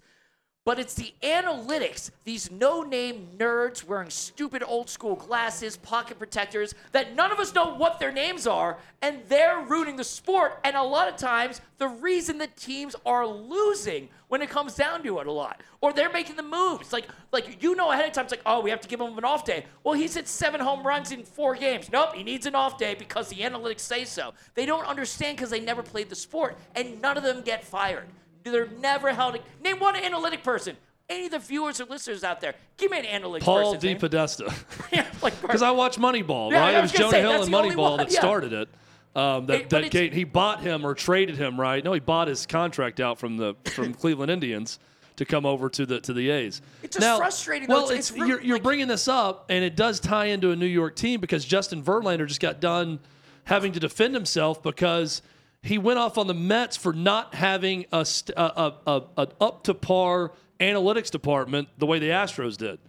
[0.66, 6.74] but it's the analytics, these no name nerds wearing stupid old school glasses, pocket protectors,
[6.94, 10.60] that none of us know what their names are, and they're ruining the sport.
[10.64, 15.04] And a lot of times, the reason that teams are losing when it comes down
[15.04, 15.62] to it a lot.
[15.82, 16.94] Or they're making the moves.
[16.94, 19.18] Like, like you know ahead of time, it's like, oh, we have to give him
[19.18, 19.66] an off day.
[19.84, 21.90] Well, he's hit seven home runs in four games.
[21.92, 24.34] Nope, he needs an off day because the analytics say so.
[24.56, 28.08] They don't understand because they never played the sport, and none of them get fired.
[28.44, 29.38] They're never held.
[29.64, 30.76] Name one analytic person.
[31.10, 33.98] Any of the viewers or listeners out there, give me an analytic Paul person.
[33.98, 34.90] DePodesta.
[34.92, 36.76] yeah, like Because I watch Moneyball, Yeah, right?
[36.76, 38.20] It was Jonah say, Hill and Moneyball that yeah.
[38.20, 38.70] started it.
[39.16, 41.84] Um, that It- that Kate, he bought him or traded him, right?
[41.84, 44.80] No, he bought his contract out from the from Cleveland Indians
[45.18, 46.62] to come over to the to the A's.
[46.82, 47.68] It's just frustrating.
[47.68, 50.52] Well, It's- it's, it's you're, you're like- bringing this up, and it does tie into
[50.52, 53.00] a New York team because Justin Verlander just got done
[53.44, 55.22] having to defend himself because
[55.64, 59.28] he went off on the Mets for not having a, st- a, a, a an
[59.40, 62.80] up to par analytics department the way the Astros did.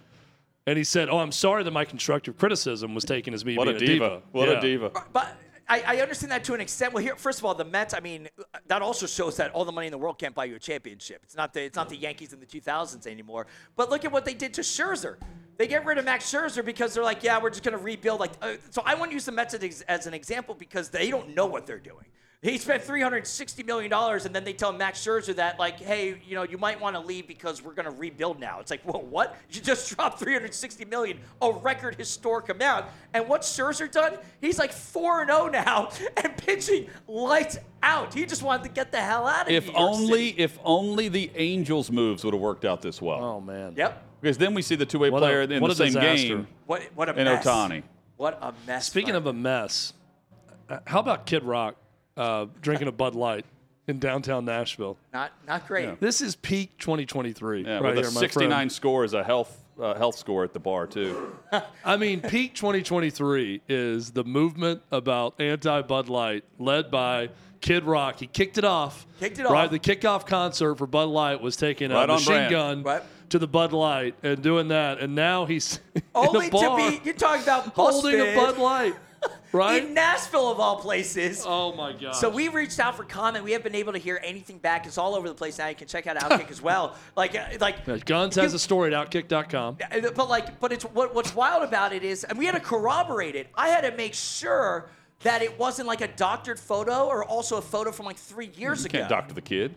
[0.67, 3.65] And he said, "Oh, I'm sorry that my constructive criticism was taken as me What
[3.67, 4.23] being a diva.
[4.33, 4.59] What Yeah.
[4.59, 4.91] a diva.
[5.13, 5.37] But
[5.69, 6.93] I, I understand that to an extent.
[6.93, 7.95] Well, here, first of all, the Mets.
[7.95, 8.29] I mean,
[8.67, 11.21] that also shows that all the money in the world can't buy you a championship.
[11.23, 13.47] It's not the it's not the Yankees in the 2000s anymore.
[13.77, 15.17] But look at what they did to Scherzer.
[15.59, 18.19] They get rid of Max Scherzer because they're like, yeah, we're just going to rebuild.
[18.19, 21.11] Like, uh, so I want to use the Mets as, as an example because they
[21.11, 22.07] don't know what they're doing.
[22.45, 26.43] He spent $360 million, and then they tell Max Scherzer that, like, hey, you know,
[26.43, 28.61] you might want to leave because we're going to rebuild now.
[28.61, 29.35] It's like, well, what?
[29.51, 32.85] You just dropped 360 million, a record historic amount.
[33.15, 34.19] And what's Scherzer done?
[34.43, 35.89] He's like 4 and 0 now
[36.23, 38.13] and pitching lights out.
[38.13, 39.57] He just wanted to get the hell out of here.
[39.57, 40.43] If New York only, City.
[40.43, 43.25] if only the Angels' moves would have worked out this well.
[43.25, 43.73] Oh man.
[43.75, 44.03] Yep.
[44.21, 46.29] Because then we see the two-way What a- player in what the same disaster.
[46.29, 47.47] game What, what a in mess.
[47.47, 47.85] Ohtani.
[48.19, 48.87] What a mess.
[48.87, 49.17] Speaking Frank.
[49.23, 49.95] of a mess,
[50.69, 51.77] uh, how about Kid Rock
[52.17, 53.45] uh, drinking a Bud Light
[53.89, 54.97] in downtown Nashville?
[55.13, 56.01] Not, not great.
[56.01, 58.73] This is peak 2023 Yeah, right with here, a 69 friend.
[58.73, 61.35] score is a health uh, health score at the bar too.
[61.85, 68.21] I mean, peak 2023 is the movement about anti Bud Light led by Kid Rock.
[68.21, 69.05] He kicked it off.
[69.19, 69.71] Kicked it Right, off.
[69.73, 72.51] the kickoff concert for Bud Light was taking Right a machine brand.
[72.53, 73.03] gun Right.
[73.31, 76.91] to the Bud Light and doing that, and now he's in Only a bar to
[76.93, 78.95] be, you're talking about holding a Bud Light,
[79.53, 79.85] right?
[79.85, 81.45] in Nashville of all places.
[81.47, 82.13] oh my god!
[82.13, 83.45] So we reached out for comment.
[83.45, 84.87] We haven't been able to hear anything back.
[84.87, 85.69] It's all over the place now.
[85.69, 86.97] You can check out Outkick as well.
[87.17, 89.79] Like, uh, like Guns has a story at Outkick.com.
[90.17, 93.37] But like, but it's what, what's wild about it is, and we had to corroborate
[93.37, 93.47] it.
[93.55, 94.89] I had to make sure
[95.23, 98.81] that it wasn't like a doctored photo or also a photo from like three years
[98.81, 98.99] You ago.
[98.99, 99.75] can't doctor the kid.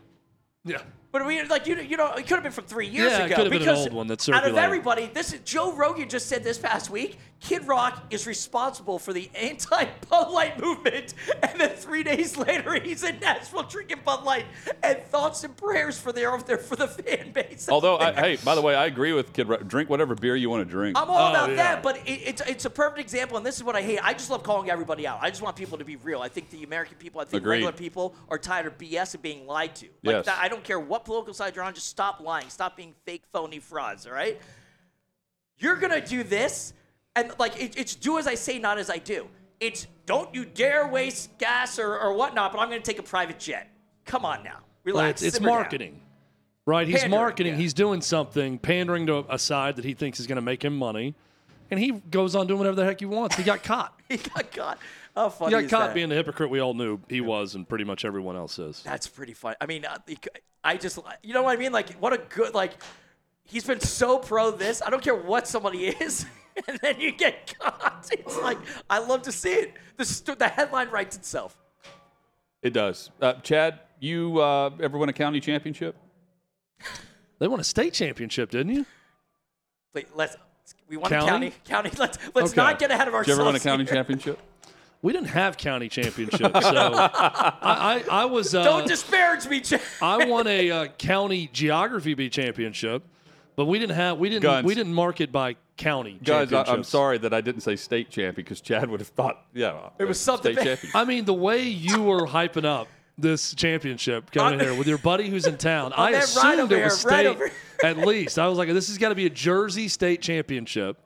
[0.66, 0.82] Yeah.
[1.12, 3.26] But we like you, you know, it could have been from three years Yeah, it
[3.28, 3.36] ago.
[3.36, 6.10] could have been an because old one that Out of everybody, this is Joe Rogan
[6.10, 7.18] just said this past week.
[7.40, 13.04] Kid Rock is responsible for the anti-Bud Light movement, and then three days later, he's
[13.04, 14.46] in Nashville drinking Bud Light.
[14.82, 17.70] And thoughts and prayers for their for the fan base.
[17.70, 19.48] Although, I, hey, by the way, I agree with Kid.
[19.48, 19.68] Rock.
[19.68, 20.98] Drink whatever beer you want to drink.
[20.98, 21.56] I'm all Oh, about yeah.
[21.58, 24.00] that, but it, it's it's a perfect example, and this is what I hate.
[24.04, 25.20] I just love calling everybody out.
[25.22, 26.22] I just want people to be real.
[26.22, 27.58] I think the American people, I think Agreed.
[27.58, 29.86] regular people are tired of BS and being lied to.
[30.04, 30.26] Like Yes.
[30.26, 31.74] that, I don't care what political side you're on.
[31.76, 32.50] Just stop lying.
[32.50, 34.08] Stop being fake, phony frauds.
[34.08, 34.42] All right.
[35.60, 36.74] You're gonna do this,
[37.22, 39.28] and like it, it's do as I say, not as I do.
[39.60, 42.52] It's don't you dare waste gas or, or whatnot.
[42.54, 43.70] But I'm gonna take a private jet.
[44.06, 45.22] Come on now, Well, relax.
[45.22, 45.56] it's, it's simmer down.
[45.60, 46.02] marketing,
[46.66, 46.88] right?
[46.88, 47.54] He's Pandering, marketing.
[47.54, 47.60] yeah.
[47.60, 50.78] He's doing something, pandering to a side that he thinks is going to make him
[50.78, 51.14] money,
[51.70, 53.36] and he goes on doing whatever the heck he wants.
[53.36, 53.94] He got caught.
[54.10, 54.78] He got caught.
[55.16, 55.94] How funny He got caught that?
[55.96, 58.82] being the hypocrite we all knew he was, and pretty much everyone else is.
[58.84, 59.58] That's pretty funny.
[59.60, 59.98] I mean, uh,
[60.64, 61.74] I just, you know what I mean?
[61.74, 62.72] Like, what a good, like,
[63.44, 64.82] he's been so pro this.
[64.82, 66.26] I don't care what somebody is.
[66.68, 68.10] and then you get caught.
[68.12, 68.58] It's like,
[68.90, 69.74] I love to see it.
[69.98, 71.58] The, st- the headline writes itself.
[72.62, 73.12] It does.
[73.22, 75.96] Uh, Chad, you uh, ever win a county championship?
[77.40, 78.86] They won a state championship, didn't you?
[79.94, 80.36] Wait, let's,
[80.90, 81.28] we want County?
[81.28, 81.54] a county.
[81.66, 81.92] County.
[82.00, 82.62] Let's, let's Okay.
[82.62, 83.28] not get ahead of ourselves.
[83.28, 83.94] Did you ever win a county here.
[83.94, 84.40] championship?
[85.04, 88.56] We didn't have county championships, so I, I, I was.
[88.56, 89.82] Uh, Don't disparage me, Chad.
[90.02, 93.04] I won a uh, county geography bee championship,
[93.58, 94.66] but we didn't have we didn't Guns.
[94.66, 96.18] we didn't mark it by county.
[96.24, 96.90] Guys, I, I'm championships.
[96.90, 100.18] sorry that I didn't say state champion because Chad would have thought, yeah, It was
[100.20, 100.92] something state champion.
[100.96, 105.30] I mean, the way you were hyping up this championship coming here with your buddy
[105.30, 107.52] who's in town, I man, right assumed over it was here, right state over-
[107.84, 108.40] at least.
[108.40, 110.98] I was like, this has got to be a Jersey state championship.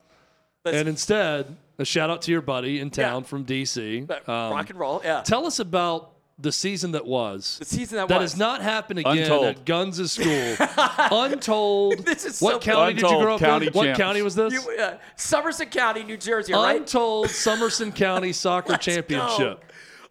[0.63, 3.27] Let's- and instead, a shout out to your buddy in town Yeah.
[3.27, 4.01] from DC.
[4.29, 5.01] Um, rock and roll.
[5.03, 5.21] Yeah.
[5.21, 7.57] Tell us about the season that was.
[7.59, 8.31] The season that That was.
[8.33, 9.45] has not happened again Untold.
[9.45, 10.55] at Guns' school.
[11.11, 12.05] Untold.
[12.05, 13.73] This is what so county did you grow up county in?
[13.73, 14.53] What county was this?
[14.53, 16.77] You, uh, Somerset County, New Jersey, all right?
[16.81, 19.59] Untold Somerset County Soccer Let's Championship.
[19.61, 19.65] go.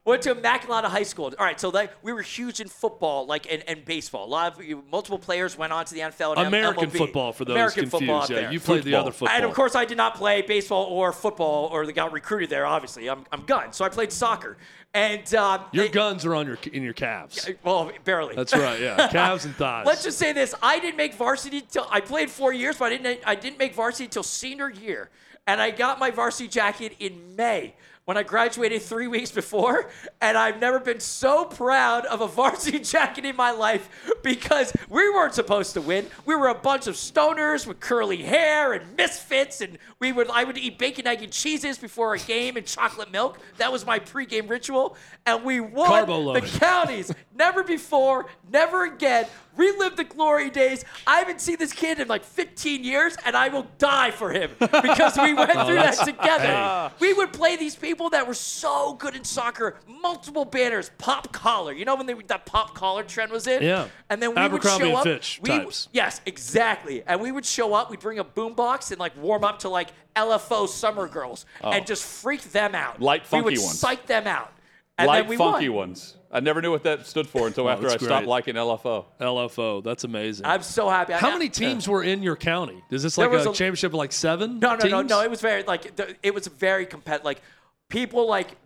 [0.07, 1.27] Went to Immaculata High School.
[1.39, 4.25] All right, so like we were huge in football, like and, and baseball.
[4.25, 6.97] A lot of multiple players went on to the NFL and American MLB.
[6.97, 8.01] football for those American confused.
[8.01, 8.53] football yeah, there.
[8.53, 9.37] you played the other football.
[9.37, 12.65] And of course, I did not play baseball or football, or they got recruited there.
[12.65, 14.57] Obviously, I'm I'm gun, so I played soccer.
[14.95, 17.51] And um, your they- guns are on your in your calves.
[17.63, 18.35] well, barely.
[18.35, 18.81] That's right.
[18.81, 19.87] Yeah, calves and thighs.
[19.87, 22.97] Let's just say this: I didn't make varsity till I played four years, but I
[22.97, 23.21] didn't.
[23.27, 25.11] I didn't make varsity till senior year,
[25.47, 29.91] and I got my varsity jacket in May when I graduated three weeks before.
[30.21, 33.89] And I've never been so proud of a varsity jacket in my life
[34.23, 36.07] because we weren't supposed to win.
[36.27, 40.29] We were a bunch of stoners with curly hair and misfits, and we would.
[40.31, 43.39] I would eat bacon, egg, and cheeses before a game and chocolate milk.
[43.59, 47.13] That was my pregame ritual, and we won the counties.
[47.35, 50.85] Never before, never again relive the glory days.
[51.07, 54.51] I haven't seen this kid in like 15 years, and I will die for him
[54.59, 56.93] because we went through that together.
[57.01, 61.73] We would play these people that were so good in soccer, multiple banners, pop collar.
[61.73, 63.63] You know when they, that pop collar trend was in?
[63.63, 63.89] Yeah.
[64.09, 65.05] And then we Abercrombie would show and up.
[65.05, 65.89] Fitch we, types.
[65.93, 67.03] Yes, exactly.
[67.07, 67.91] And we would show up.
[67.91, 71.71] We'd bring a boombox and like warm up to like LFO Summer Girls oh.
[71.71, 72.97] and just freak them out.
[73.01, 73.05] Oh.
[73.05, 73.53] Lyte, funky ones.
[73.53, 73.79] we would ones.
[73.79, 74.53] psych them out.
[74.99, 75.89] And Lyte, then we funky won.
[75.89, 76.17] ones.
[76.33, 79.07] I never knew what that stood for until after I that's stopped liking LFO.
[79.21, 79.83] LFO.
[79.83, 80.47] That's amazing.
[80.47, 81.13] I'm so happy.
[81.13, 82.83] I- How I- many teams were in your county?
[82.91, 84.61] Is this like a, a- championship of like seven?
[84.61, 85.11] No, no, no, teams?
[85.11, 85.23] no.
[85.23, 87.25] It was very like it was very competitive.
[87.25, 87.43] Like
[87.91, 88.57] people like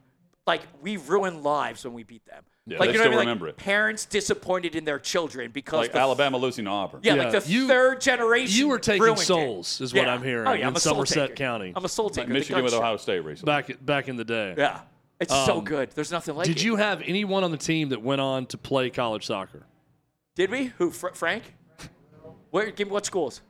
[0.46, 2.44] like we ruined lives when we beat them.
[2.66, 3.28] Yeah, like they you know still what I mean?
[3.28, 3.56] remember like, it.
[3.58, 7.00] Parents disappointed in their children because Like the, Alabama losing to Auburn.
[7.02, 8.56] Yeah, Yeah, like the you- third generation.
[8.56, 9.24] you were taking ruined it.
[9.24, 11.34] souls, is what I'm hearing, Oh yeah, I'm a soul Somerset taker.
[11.34, 11.72] County.
[11.76, 12.28] I'm a soul taker.
[12.28, 12.84] the Michigan with gunshot.
[12.86, 13.52] Ohio State recently.
[13.52, 14.54] back back in the day.
[14.56, 14.80] Yeah,
[15.20, 15.90] it's so Um, good.
[15.90, 16.54] There's nothing like it.
[16.54, 19.66] Did you have anyone on the team that went on to play college soccer?
[20.34, 20.66] Did we?
[20.78, 20.90] Who?
[20.90, 21.54] Fr- Frank?
[22.50, 22.70] Where?
[22.70, 23.42] Give me what schools?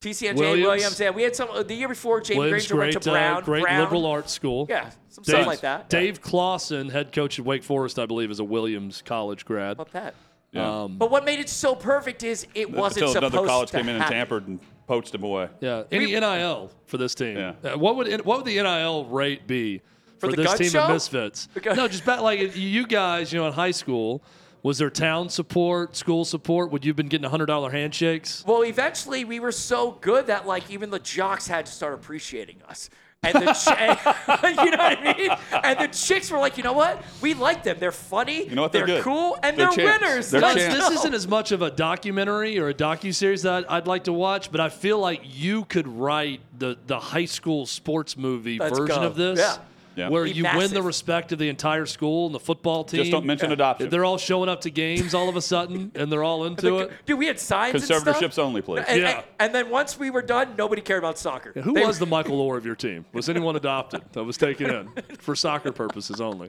[0.00, 0.62] TCNJ Williams.
[0.66, 1.00] Williams.
[1.00, 2.22] Yeah, we had some uh, the year before.
[2.22, 3.42] James Williams, Granger went great, to uh, Brown.
[3.44, 3.80] great Brown.
[3.80, 4.66] liberal arts school.
[4.68, 5.80] Yeah, some Dave, stuff like that.
[5.92, 6.00] Yeah.
[6.00, 9.72] Dave Clawson, head coach at Wake Forest, I believe, is a Williams college grad.
[9.72, 10.14] About that?
[10.52, 10.84] Yeah.
[10.84, 13.76] Um, But what made it so perfect is it wasn't until supposed another college to
[13.76, 14.16] came in and happen.
[14.16, 15.48] tampered and poached him away.
[15.60, 17.36] yeah, any NIL for this team?
[17.36, 17.52] Yeah.
[17.62, 19.82] Uh, what would what would the NIL rate be
[20.18, 20.84] For for, this team show?
[20.84, 21.46] of misfits?
[21.52, 24.22] The No, just back like you guys, you know, in high school,
[24.62, 26.70] was there town support, school support?
[26.70, 28.44] Would you have been getting hundred dollar handshakes?
[28.46, 32.56] Well, eventually we were so good that like even the jocks had to start appreciating
[32.68, 32.90] us.
[33.22, 33.66] And the ch-
[34.64, 35.30] you know what I mean?
[35.62, 37.02] And the chicks were like, you know what?
[37.20, 37.76] We like them.
[37.78, 38.48] They're funny.
[38.48, 38.72] You know what?
[38.72, 39.02] They're good.
[39.04, 40.30] cool, and They're they're, winners.
[40.30, 43.86] They're Guys, this isn't as much of a documentary or a docu series that I'd
[43.86, 48.16] like to watch, but I feel like you could write the the high school sports
[48.16, 49.06] movie Let's version go.
[49.06, 49.56] of this, Yeah.
[50.00, 50.08] Yeah.
[50.08, 52.98] where Be you win the respect of the entire school and the football team.
[53.00, 53.88] Just don't mention adoption.
[53.90, 56.90] They're all showing up to games all of a sudden, and they're all into it.
[57.06, 58.04] Dude, we had signs and stuff.
[58.04, 58.84] Conservatorships only, please.
[58.88, 59.08] And, Yeah.
[59.10, 61.52] and, and then once we were done, nobody cared about soccer.
[61.60, 63.04] Who They was were- the Michael Oher of your team?
[63.12, 66.48] Was anyone adopted that was taken in for soccer purposes only?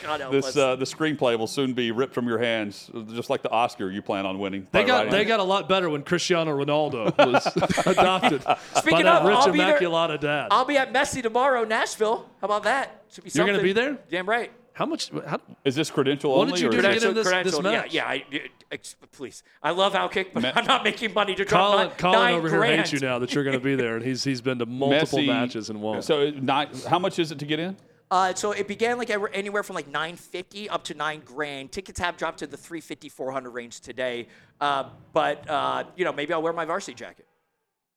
[0.00, 0.56] God help This us.
[0.56, 4.02] uh, the screenplay will soon be ripped from your hands, just like the Oscar you
[4.02, 4.66] plan on winning.
[4.72, 5.26] They got writing they it.
[5.26, 7.46] got a lot better when Cristiano Ronaldo was
[7.86, 10.48] adopted by Speaking that of, rich I'll be there- dad.
[10.50, 12.26] I'll be at Messi tomorrow, Nashville.
[12.40, 12.87] How about that?
[13.10, 13.98] Should be You're gonna be there?
[14.10, 14.50] Damn right.
[14.72, 15.10] How much?
[15.26, 16.52] How, Is this credential What only?
[16.52, 17.92] did you or do is to it- get in this- this credential, match?
[17.92, 18.40] Yeah, yeah.
[18.40, 19.42] I, ex- please.
[19.60, 22.34] I love Outkick, but Me- I'm not making money to drop Colin, nine, Colin nine
[22.36, 22.76] over here grand.
[22.80, 25.18] hates you now that you're going to be there, and he's he's been to multiple
[25.18, 26.00] Messi- matches and won.
[26.02, 27.76] So, not, how much is it to get in?
[28.10, 31.72] Uh, so it began like anywhere from like 950 up to nine grand.
[31.72, 34.28] Tickets have dropped to the 350, 400 range today.
[34.60, 37.26] Uh, but uh, you know, maybe I'll wear my varsity jacket.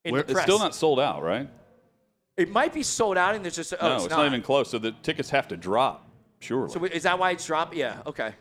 [0.04, 1.48] In Where- the It's still not sold out, right?
[2.42, 4.26] It might be sold out, and there's just oh, no, it's, it's not.
[4.26, 4.70] even close.
[4.70, 6.08] So the tickets have to drop.
[6.40, 6.72] Surely.
[6.74, 7.76] So is that why it's dropped?
[7.76, 8.02] Yeah.
[8.06, 8.28] Okay.
[8.28, 8.34] I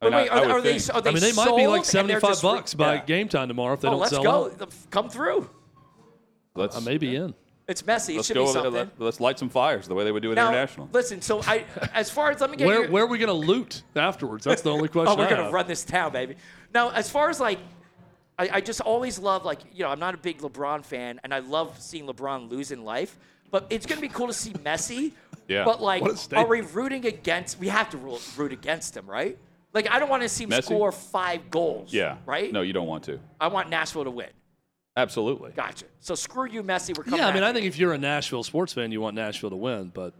[0.00, 0.78] But mean, wait, I are, would are they?
[0.78, 0.94] think.
[0.94, 3.04] Are they I mean, they might be like 75 just re- bucks by yeah.
[3.04, 4.44] game time tomorrow if they Oh, don't let's sell go.
[4.46, 4.74] out.
[4.90, 5.48] Come through.
[6.54, 7.34] let's uh, I may be in.
[7.68, 8.12] It's messy.
[8.14, 8.42] It let's should go.
[8.42, 8.72] be with- something.
[8.72, 10.88] let, let's light some fires the way they would do it now, international.
[10.92, 11.20] listen.
[11.22, 13.32] So I, as far as let me get Where your- where are we going to
[13.46, 14.44] loot afterwards?
[14.44, 15.18] That's the only oh, question.
[15.18, 16.36] Oh, we're gonna run this town, baby.
[16.74, 17.58] Now, as far as like,
[18.38, 21.32] I, I just always love like you know I'm not a big LeBron fan, and
[21.32, 23.18] I love seeing LeBron lose in life.
[23.50, 25.12] But it's gonna be cool to see Messi.
[25.48, 25.64] Yeah.
[25.64, 27.58] But like, What a are we rooting against?
[27.58, 29.38] We have to root, root against him, right?
[29.72, 30.64] Like, I don't want to see him Messi?
[30.64, 31.92] score five goals.
[31.92, 32.16] yeah.
[32.26, 32.52] Right.
[32.52, 33.20] No, you don't want to.
[33.40, 34.28] I want Nashville to win.
[34.96, 35.52] Absolutely.
[35.52, 35.84] Gotcha.
[36.00, 36.96] So screw you, Messi.
[36.96, 37.20] We're coming.
[37.20, 37.54] Yeah, I mean, at I you.
[37.54, 39.90] think if you're a Nashville sports fan, you want Nashville to win.
[39.94, 40.14] But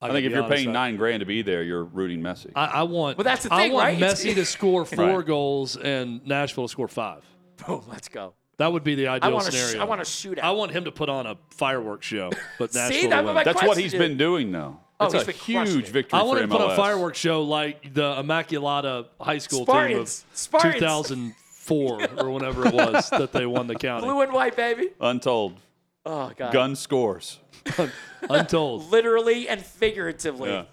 [0.00, 2.20] I gotta think if you're honest, paying I- nine grand to be there, you're rooting
[2.20, 2.52] Messi.
[2.54, 3.18] I, I want.
[3.18, 3.98] Well, that's the I thing, want right?
[3.98, 5.26] Messi to score four Right.
[5.26, 7.24] goals and Nashville to score five.
[7.66, 7.82] Boom.
[7.88, 8.34] Let's go.
[8.58, 9.52] That would be the I ideal want to.
[9.52, 9.82] Sh- scenario.
[9.82, 10.38] I want to shoot.
[10.38, 13.26] I want him to put on a fireworks show, but See, Nashville that to was
[13.26, 13.34] win.
[13.34, 13.98] my That's what question, he's dude.
[14.00, 14.78] been doing, though.
[15.00, 15.92] Oh, That's he's a been crushing huge it.
[15.92, 16.52] victory I for want him MLS.
[16.52, 20.20] to put on a fireworks show like the Immaculata High School Spartans.
[20.20, 20.74] team of Spartans.
[20.74, 24.06] 2004 or whenever it was that they won the county.
[24.06, 24.90] Blue and white, baby.
[25.00, 25.54] Untold.
[26.06, 26.52] Oh god.
[26.52, 27.40] Gun scores.
[28.28, 28.90] Untold.
[28.90, 30.50] Literally and figuratively.
[30.50, 30.64] Yeah.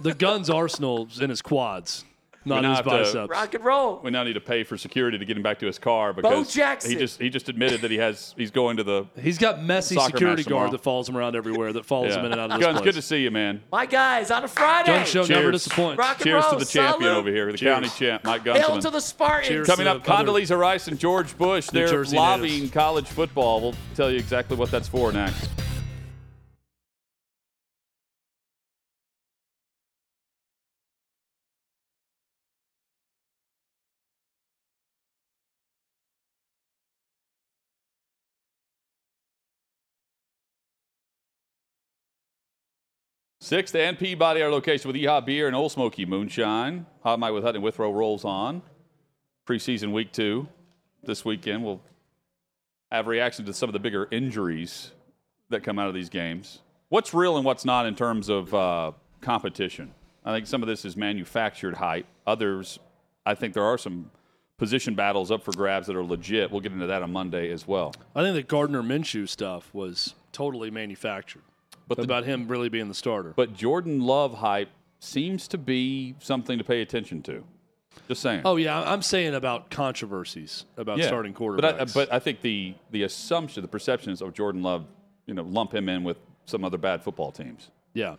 [0.00, 2.04] The guns arsenal's in his quads,
[2.48, 3.30] not now his have to- biceps.
[3.30, 4.00] Rock and roll.
[4.02, 6.52] We now need to pay for security to get him back to his car because
[6.52, 6.90] Jackson.
[6.90, 9.94] he just he just admitted that he has he's going to the He's got messy
[9.94, 10.64] Soccer security match tomorrow.
[10.66, 12.78] guard that follows him around everywhere that follows him in and out of this Guns,
[12.78, 12.84] place.
[12.84, 13.62] good to see you, man.
[13.72, 14.92] My guys on a Friday.
[14.92, 15.52] Gunz Show never Cheers.
[15.64, 15.98] disappoints.
[15.98, 17.16] Rock and Cheers to the champion Salute.
[17.18, 17.74] over here, the Cheers.
[17.74, 18.80] county champ, Mike Hail Gunzelman.
[18.82, 19.48] to the Spartans.
[19.48, 19.66] Cheers.
[19.66, 21.66] Coming up, other- Condoleezza Rice and George Bush.
[21.68, 23.60] They're Jersey lobbying college football.
[23.60, 25.48] We'll tell you exactly what that's for next.
[43.48, 46.84] Sixth and Peabody, our location with Yeehaw Beer and Ole Smoky Moonshine.
[47.02, 48.60] Hot Mic with Hutton Withrow rolls on.
[49.46, 50.46] preseason week two
[51.02, 51.64] this weekend.
[51.64, 51.80] We'll
[52.92, 54.90] have reaction to some of the bigger injuries
[55.48, 56.58] that come out of these games.
[56.90, 58.92] What's real and what's not in terms of uh,
[59.22, 59.94] competition?
[60.26, 62.04] I think some of this is manufactured hype.
[62.26, 62.78] Others,
[63.24, 64.10] I think there are some
[64.58, 66.50] position battles up for grabs that are legit.
[66.50, 67.94] We'll get into that on Monday as well.
[68.14, 71.40] I think the Gardner Minshew stuff was totally manufactured.
[71.88, 73.32] But the- about him really being the starter.
[73.34, 74.68] But Jordan Love hype
[75.00, 77.44] seems to be something to pay attention to.
[78.06, 78.42] Just saying.
[78.44, 81.60] oh yeah, I'm saying about controversies about starting quarterbacks.
[81.62, 84.84] But I, but I think the the assumption, the perception is of Jordan Love,
[85.26, 86.16] you know, lump him in with
[86.46, 87.70] some other bad football teams.
[87.94, 88.16] yeah,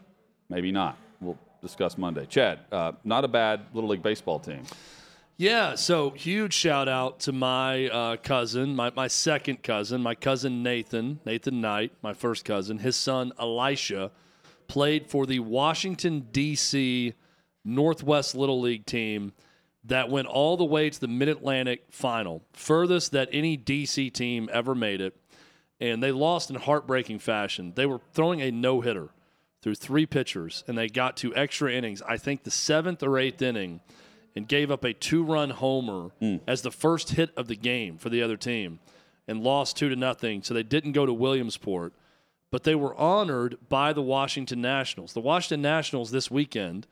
[0.49, 0.97] Maybe not.
[1.22, 2.26] We'll discuss Monday.
[2.26, 4.63] Chad, uh, not a bad little league baseball team.
[5.39, 10.63] Yeah, so huge shout out to my uh, cousin, my, my second cousin, my cousin
[10.63, 12.79] Nathan, Nathan Knight, my first cousin.
[12.79, 14.11] His son Elisha
[14.67, 17.13] played for the Washington, D.C.
[17.63, 19.31] Northwest Little League team
[19.85, 24.09] that went all the way to the Mid Atlantic final, furthest that any D.C.
[24.09, 25.15] team ever made it.
[25.79, 27.71] And they lost in heartbreaking fashion.
[27.77, 29.07] They were throwing a no hitter
[29.61, 33.41] through three pitchers, and they got to extra innings, I think the seventh or eighth
[33.41, 33.79] inning
[34.36, 36.11] and gave up a two-run homer
[36.47, 38.80] as the first hit of the game for the other team,
[39.27, 40.41] and lost two to nothing.
[40.43, 41.93] So they didn't go to Williamsport,
[42.51, 45.13] but they were honored by the Washington Nationals.
[45.13, 46.88] The Washington Nationals this weekend,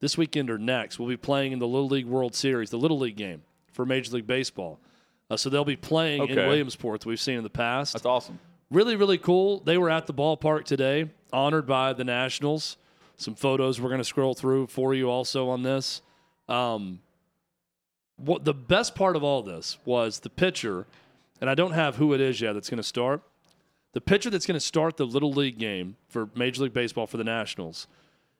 [0.00, 2.98] this weekend or next, will be playing in the Little League World Series, the Little
[2.98, 4.78] League game for Major League Baseball.
[5.30, 8.38] Uh, so they'll be playing in Williamsport that we've seen in the past That's awesome.
[8.70, 12.78] really really cool they were at the ballpark today honored by the nationals
[13.16, 16.00] some photos we're going to scroll through for you also on this
[16.48, 17.00] um,
[18.16, 20.86] what the best part of all this was the pitcher
[21.40, 23.22] and i don't have who it is yet that's going to start
[23.92, 27.16] the pitcher that's going to start the little league game for major league baseball for
[27.16, 27.86] the nationals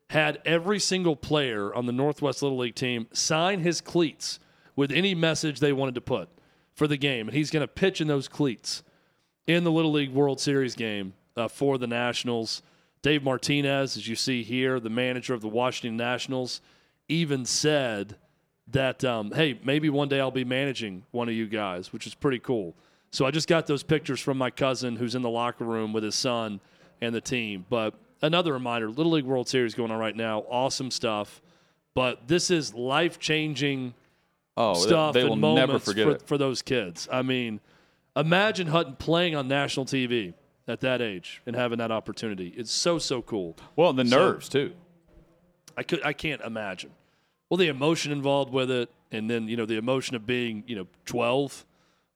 [0.09, 4.39] had every single player on the northwest little league team sign his cleats
[4.75, 6.29] with any message they wanted to put
[6.73, 8.83] for the game and he's going to pitch in those cleats
[9.49, 12.61] in the Little League World Series game uh, for the Nationals.
[13.01, 16.61] Dave Martinez, as you see here, the manager of the Washington Nationals,
[17.09, 18.15] even said
[18.67, 22.13] that, um, hey, maybe one day I'll be managing one of you guys, which is
[22.13, 22.75] pretty cool.
[23.11, 26.03] So I just got those pictures from my cousin who's in the locker room with
[26.03, 26.59] his son
[27.01, 27.65] and the team.
[27.69, 30.39] But another reminder Little League World Series going on right now.
[30.49, 31.41] Awesome stuff.
[31.95, 33.95] But this is life changing
[34.55, 37.07] Oh, stuff they will and never moments forget for, for those kids.
[37.11, 37.61] I mean,
[38.15, 40.33] imagine Hutton playing on national TV
[40.67, 42.53] at that age and having that opportunity.
[42.55, 43.55] It's so so cool.
[43.75, 44.73] Well, the So- nerves too.
[45.77, 46.91] I could I can't imagine.
[47.49, 50.75] Well, the emotion involved with it, and then you know the emotion of being you
[50.75, 51.65] know twelve,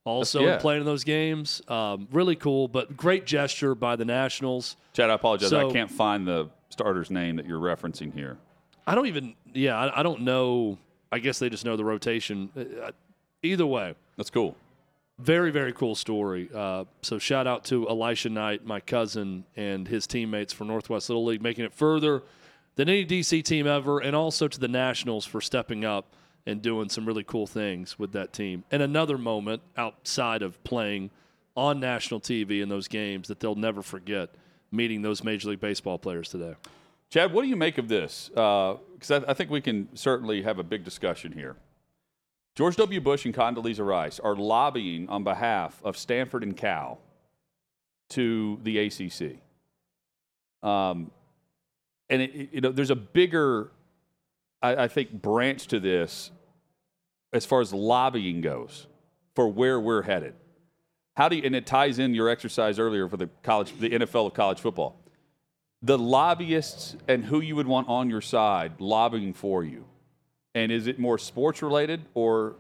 [0.06, 0.54] also yeah.
[0.54, 1.62] and playing in those games.
[1.68, 4.78] Um, really cool, but great gesture by the Nationals.
[4.94, 5.50] Chad, I apologize.
[5.50, 8.38] So- I can't find the starter's name that you're referencing here.
[8.86, 10.78] I don't even yeah I, I don't know.
[11.12, 12.50] I guess they just know the rotation.
[12.58, 12.92] Uh,
[13.44, 14.56] Either way, That's cool.
[15.20, 16.50] Very, very cool story.
[16.56, 21.26] Uh, so shout out to Elisha Knight, my cousin, and his teammates for Northwest Little
[21.26, 22.24] League, making it further
[22.76, 26.16] than any DC team ever, and also to the Nationals for stepping up
[26.46, 28.64] and doing some really cool things with that team.
[28.72, 31.12] And another moment outside of playing
[31.56, 34.30] on national TV in those games that they'll never forget,
[34.72, 36.56] meeting those Major League Baseball players today.
[37.10, 38.30] Chad, what do you make of this?
[38.30, 41.56] Because I, I think we can certainly have a big discussion here.
[42.56, 43.02] George W.
[43.02, 47.00] Bush and Condoleezza Rice are lobbying on behalf of Stanford and Cal
[48.10, 49.40] to the ACC.
[50.68, 51.12] Um,
[52.14, 53.72] and it, you know, there's a bigger,
[54.62, 56.30] I, I think, branch to this
[57.34, 58.86] as far as lobbying goes
[59.36, 60.36] for where we're headed.
[61.18, 64.28] How do you, and it ties in your exercise earlier for the college, the NFL
[64.28, 65.00] of college football
[65.82, 69.84] the lobbyists and who you would want on your side lobbying for you.
[70.56, 72.56] And is it more sports related or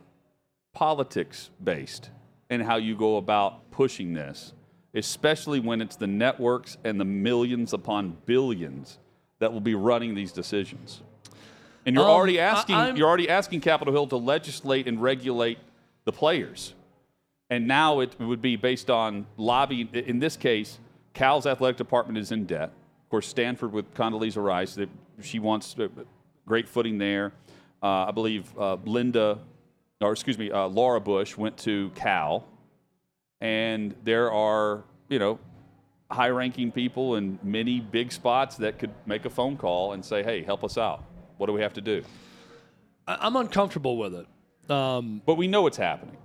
[0.73, 2.09] politics based
[2.49, 4.51] and how you go about pushing this,
[4.93, 8.99] especially when it's the networks and the millions upon billions
[9.39, 11.01] that will be running these decisions?
[11.85, 15.57] And you're Um, already asking I'm- you're already asking Capitol Hill to legislate and regulate
[16.05, 16.73] the players.
[17.49, 19.89] And now it would be based on lobbying.
[19.93, 20.79] In this case,
[21.13, 22.69] Cal's athletic department is in debt.
[23.03, 24.79] Of course, Stanford with Condoleezza Rice,
[25.21, 25.87] she wants uh,
[26.47, 27.33] great footing there.
[27.81, 29.39] Uh, I believe uh, Linda,
[30.01, 32.45] or excuse me, uh, Laura Bush went to Cal,
[33.41, 35.37] and there are you know
[36.13, 40.43] high-ranking people in many big spots that could make a phone call and say, "Hey,
[40.43, 41.03] help us out.
[41.37, 42.03] What do we have to do?"
[43.07, 44.71] I'm uncomfortable with it.
[44.71, 46.17] Um, But we know it's happening.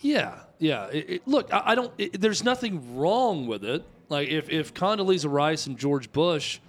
[0.00, 0.86] Yeah, yeah.
[0.86, 1.92] It, it- look, I, I don't.
[1.98, 3.84] It, there's nothing wrong with it.
[4.08, 6.60] Like if if Condoleezza Rice and George Bush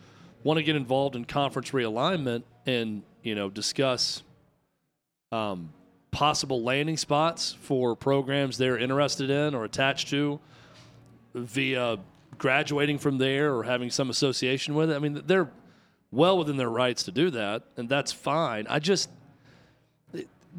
[0.43, 4.23] want to get involved in conference realignment and you know discuss,
[5.31, 5.69] um,
[6.11, 10.39] possible landing spots for programs they're interested in or attached to
[11.34, 11.97] via
[12.43, 14.95] graduating from there or having some association with it.
[14.95, 15.49] I mean, they're
[16.11, 18.67] well within their rights to do that, and that's fine.
[18.69, 19.09] I just,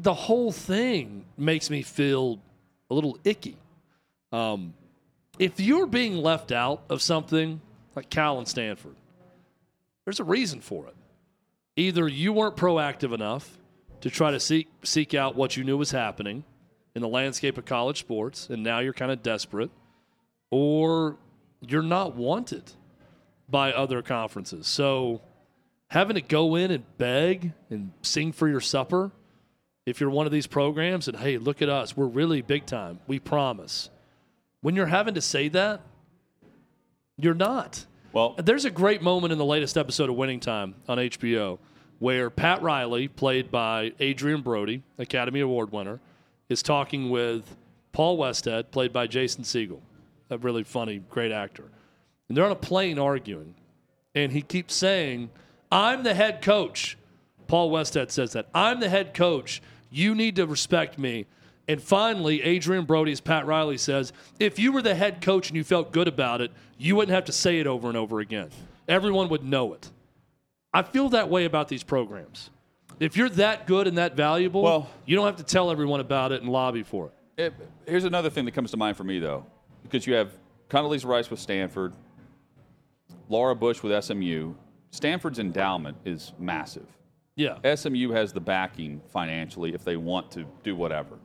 [0.01, 2.39] the whole thing makes me feel
[2.89, 3.55] a little icky.
[4.31, 4.73] Um,
[5.37, 7.61] if you're being left out of something
[7.95, 8.95] like Cal and Stanford,
[10.05, 10.95] there's a reason for it.
[11.75, 13.59] Either you weren't proactive enough
[14.01, 16.45] to try to seek seek out what you knew was happening
[16.95, 19.69] in the landscape of college sports, and now you're kind of desperate,
[20.49, 21.17] or
[21.61, 22.71] you're not wanted
[23.49, 24.67] by other conferences.
[24.67, 25.21] So
[25.89, 29.11] having to go in and beg and sing for your supper
[29.85, 32.99] if you're one of these programs and hey, look at us, we're really big time.
[33.07, 33.89] We promise.
[34.61, 35.81] When you're having to say that,
[37.17, 37.85] you're not.
[38.11, 41.59] Well, There's a great moment in the latest episode of Winning Time on HBO
[41.99, 45.99] where Pat Riley, played by Adrien Brody, Academy Award winner,
[46.49, 47.55] is talking with
[47.93, 49.79] Paul Westhead, played by Jason Segel,
[50.29, 51.65] a really funny, great actor.
[52.27, 53.55] And they're on a plane arguing,
[54.13, 55.29] and he keeps saying,
[55.71, 56.97] I'm the head coach.
[57.47, 58.47] Paul Westhead says that.
[58.53, 59.61] I'm the head coach.
[59.91, 61.25] You need to respect me.
[61.67, 65.63] And finally, Adrien Brody's Pat Riley says, if you were the head coach and you
[65.63, 68.49] felt good about it, you wouldn't have to say it over and over again.
[68.87, 69.89] Everyone would know it.
[70.73, 72.49] I feel that way about these programs.
[72.99, 76.31] If you're that good and that valuable, Well- you don't have to tell everyone about
[76.31, 77.13] it and lobby for it.
[77.37, 77.53] It,
[77.85, 79.45] here's another thing that comes to mind for me, though,
[79.85, 80.31] because you have
[80.69, 81.93] Condoleezza Rice with Stanford,
[83.29, 84.53] Laura Bush with SMU.
[84.91, 86.87] Stanford's endowment is massive.
[87.35, 87.57] Yeah.
[87.75, 91.19] SMU has the backing financially if they want to do whatever.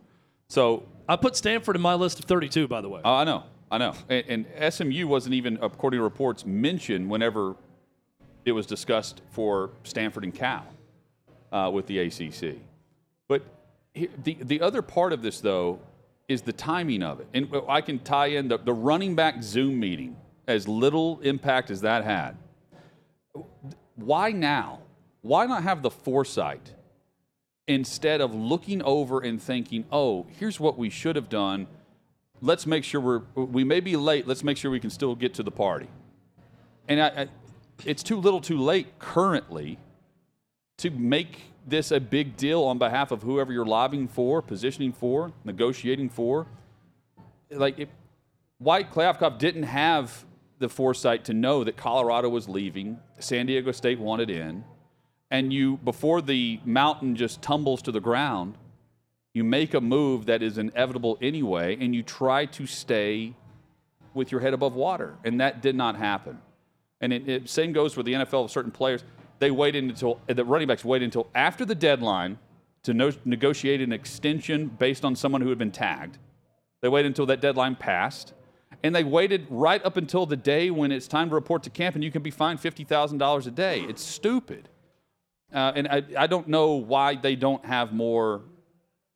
[0.48, 3.00] So I put Stanford in my list of 32, by the way.
[3.04, 7.54] uh, I know, I know, and, and SMU wasn't even, according to reports, mentioned whenever
[8.44, 10.66] it was discussed for Stanford and Cal
[11.52, 12.56] uh, with the ACC.
[13.28, 13.42] But
[13.94, 15.78] the the other part of this, though,
[16.30, 19.80] is the timing of it, and I can tie in the, the running back Zoom
[19.80, 20.16] meeting.
[20.46, 22.36] As little impact as that had,
[23.94, 24.80] why now?
[25.22, 26.74] Why not have the foresight
[27.68, 31.66] instead of looking over and thinking, "Oh, here's what we should have done.
[32.40, 34.26] Let's make sure we're we may be late.
[34.26, 35.88] Let's make sure we can still get to the party."
[36.88, 37.28] And I, I,
[37.84, 39.78] it's too little, too late currently
[40.78, 45.32] to make this a big deal on behalf of whoever you're lobbying for, positioning for,
[45.44, 46.46] negotiating for.
[47.50, 47.88] Like,
[48.58, 50.24] White Kliavkoff didn't have
[50.58, 54.64] the foresight to know that Colorado was leaving, San Diego State wanted in,
[55.30, 58.56] and you, before the mountain just tumbles to the ground,
[59.32, 63.34] you make a move that is inevitable anyway, and you try to stay
[64.12, 65.14] with your head above water.
[65.24, 66.40] And that did not happen.
[67.00, 69.04] And it, it same goes for the NFL of certain players.
[69.40, 72.38] They waited until the running backs waited until after the deadline
[72.84, 76.18] to no, negotiate an extension based on someone who had been tagged.
[76.82, 78.32] They waited until that deadline passed,
[78.82, 81.94] and they waited right up until the day when it's time to report to camp,
[81.94, 83.80] and you can be fined fifty thousand dollars a day.
[83.80, 84.68] It's stupid,
[85.54, 88.42] uh, and I, I don't know why they don't have more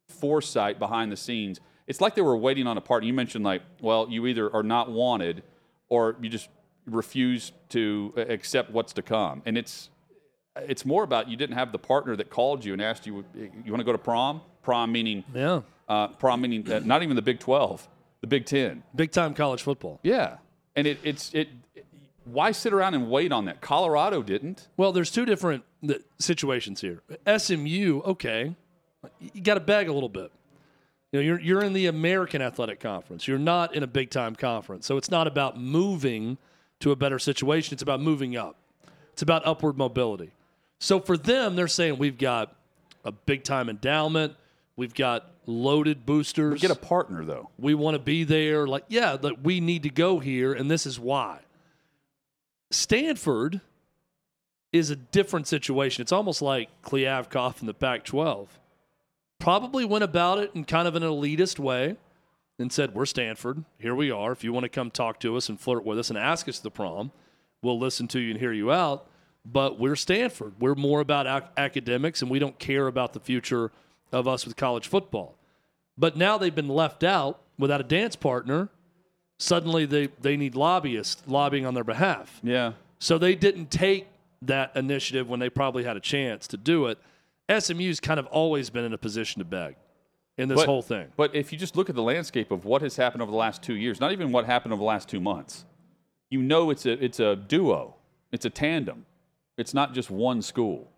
[0.08, 1.60] foresight behind the scenes.
[1.86, 3.06] It's like they were waiting on a partner.
[3.06, 5.42] You mentioned like, well, you either are not wanted,
[5.88, 6.48] or you just
[6.86, 9.90] refuse to uh, accept what's to come, and it's
[10.56, 13.70] it's more about you didn't have the partner that called you and asked you, you
[13.72, 14.40] want to go to prom?
[14.62, 15.62] Prom meaning Yeah.
[15.88, 17.86] uh, prom meaning uh, not even the Big Twelve,
[18.20, 18.82] the Big Ten.
[18.94, 20.00] Big time college football.
[20.02, 20.36] Yeah,
[20.76, 21.48] and it, it's it.
[22.24, 23.60] Why sit around and wait on that?
[23.60, 24.68] Colorado didn't.
[24.78, 25.64] Well, there's two different
[26.18, 27.02] situations here.
[27.36, 28.54] SMU, okay,
[29.20, 30.30] you got to beg a little bit.
[31.12, 33.28] You know, you're you're in the American Athletic Conference.
[33.28, 36.38] You're not in a big time conference, so it's not about moving
[36.80, 37.74] to a better situation.
[37.74, 38.56] It's about moving up.
[39.12, 40.30] It's about upward mobility.
[40.84, 42.54] So for them, they're saying we've got
[43.06, 44.34] a big time endowment.
[44.76, 46.60] We've got loaded boosters.
[46.60, 47.48] Get a partner though.
[47.58, 48.66] we want to be there.
[48.66, 51.38] Like, yeah, like we need to go here, and this is why.
[52.70, 53.62] Stanford
[54.74, 56.02] is a different situation.
[56.02, 58.58] It's almost like Kliavkoff in the Pac 12.
[59.38, 61.96] Probably went about it in kind of an elitist way
[62.58, 63.64] and said, We're Stanford.
[63.78, 64.32] Here we are.
[64.32, 66.58] If you want to come talk to us and flirt with us and ask us
[66.58, 67.10] to the prom,
[67.62, 69.08] we'll listen to you and hear you out.
[69.44, 70.54] But we're Stanford.
[70.58, 73.70] We're more about ac- academics, and we don't care about the future
[74.12, 75.36] of us with college football.
[75.98, 78.68] But now they've been left out without a dance partner.
[79.38, 82.40] Suddenly they, they need lobbyists lobbying on their behalf.
[82.42, 82.72] Yeah.
[82.98, 84.06] So they didn't take
[84.42, 86.98] that initiative when they probably had a chance to do it.
[87.50, 89.76] SMU's kind of always been in a position to beg
[90.38, 91.08] in this But- whole thing.
[91.16, 93.62] But if you just look at the landscape of what has happened over the last
[93.62, 95.64] two years, not even what happened over the last two months,
[96.30, 97.94] you know it's a it's a duo,
[98.32, 99.04] it's a tandem.
[99.56, 100.90] It's not just one school,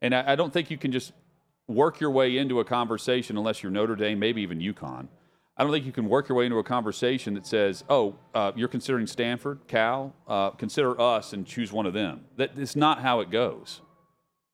[0.00, 1.12] and I, I don't think you can just
[1.66, 5.08] work your way into a conversation unless you're Notre Dame, maybe even UConn.
[5.56, 8.52] I don't think you can work your way into a conversation that says, "Oh, uh,
[8.54, 13.00] you're considering Stanford, Cal, uh, consider us and choose one of them." That is not
[13.00, 13.82] how it goes.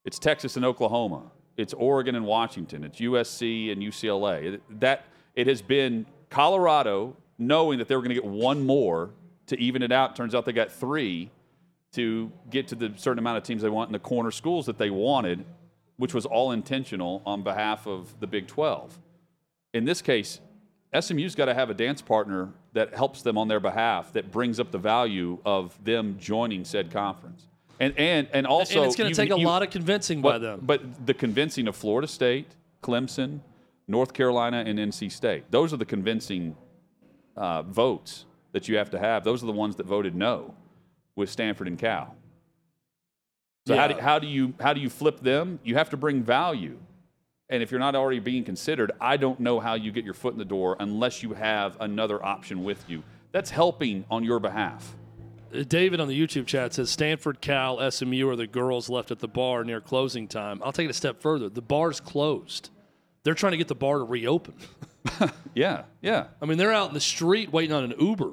[0.05, 1.30] It's Texas and Oklahoma.
[1.57, 2.82] It's Oregon and Washington.
[2.84, 4.55] It's USC and UCLA.
[4.55, 5.05] It- That
[5.36, 9.11] it has been Colorado knowing that they were going to get one more
[9.46, 10.16] to even it out.
[10.16, 11.30] Turns out they got three
[11.95, 14.78] to get to the certain amount of teams they want in the corner schools that
[14.78, 15.45] they wanted,
[15.97, 18.99] which was all intentional on behalf of the Big 12.
[19.72, 20.40] In this case,
[20.99, 24.61] SMU's got to have a dance partner that helps them on their behalf, that brings
[24.61, 27.47] up the value of them joining said conference.
[27.80, 30.32] And and and also, and it's going to take a you- lot of convincing by
[30.32, 30.61] but, them.
[30.62, 33.40] But the convincing of Florida State, Clemson,
[33.88, 35.51] North Carolina, and NC State.
[35.51, 36.57] Those are the convincing
[37.36, 39.24] uh, votes that you have to have.
[39.24, 40.55] Those are the ones that voted no
[41.17, 42.17] with Stanford and Cal.
[43.67, 45.59] So how, do, how do you how do you flip them?
[45.65, 46.79] You have to bring value.
[47.49, 50.33] And if you're not already being considered, I don't know how you get your foot
[50.33, 53.03] in the door unless you have another option with you.
[53.33, 54.95] That's helping on your behalf.
[55.69, 59.29] David on the YouTube chat says Stanford, Cal, SMU are the girls left at the
[59.29, 60.61] bar near closing time.
[60.65, 61.49] I'll take it a step further.
[61.49, 62.71] The bar's closed.
[63.23, 64.55] They're trying to get the bar to reopen.
[65.55, 66.29] Yeah, yeah.
[66.43, 68.33] I mean, they're out in the street waiting on an Uber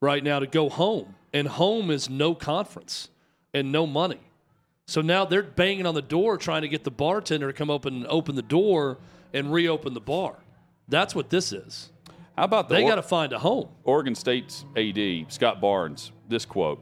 [0.00, 3.10] right now to go home, and home is no conference
[3.52, 4.20] and no money.
[4.86, 7.94] So now they're banging on the door trying to get the bartender to come open
[7.94, 8.96] and open the door
[9.34, 10.36] and reopen the bar.
[10.88, 11.90] That's what this is.
[12.38, 13.68] How about the They Or- got to find a home.
[13.84, 16.80] Oregon State's AD, Scott Barnes, this quote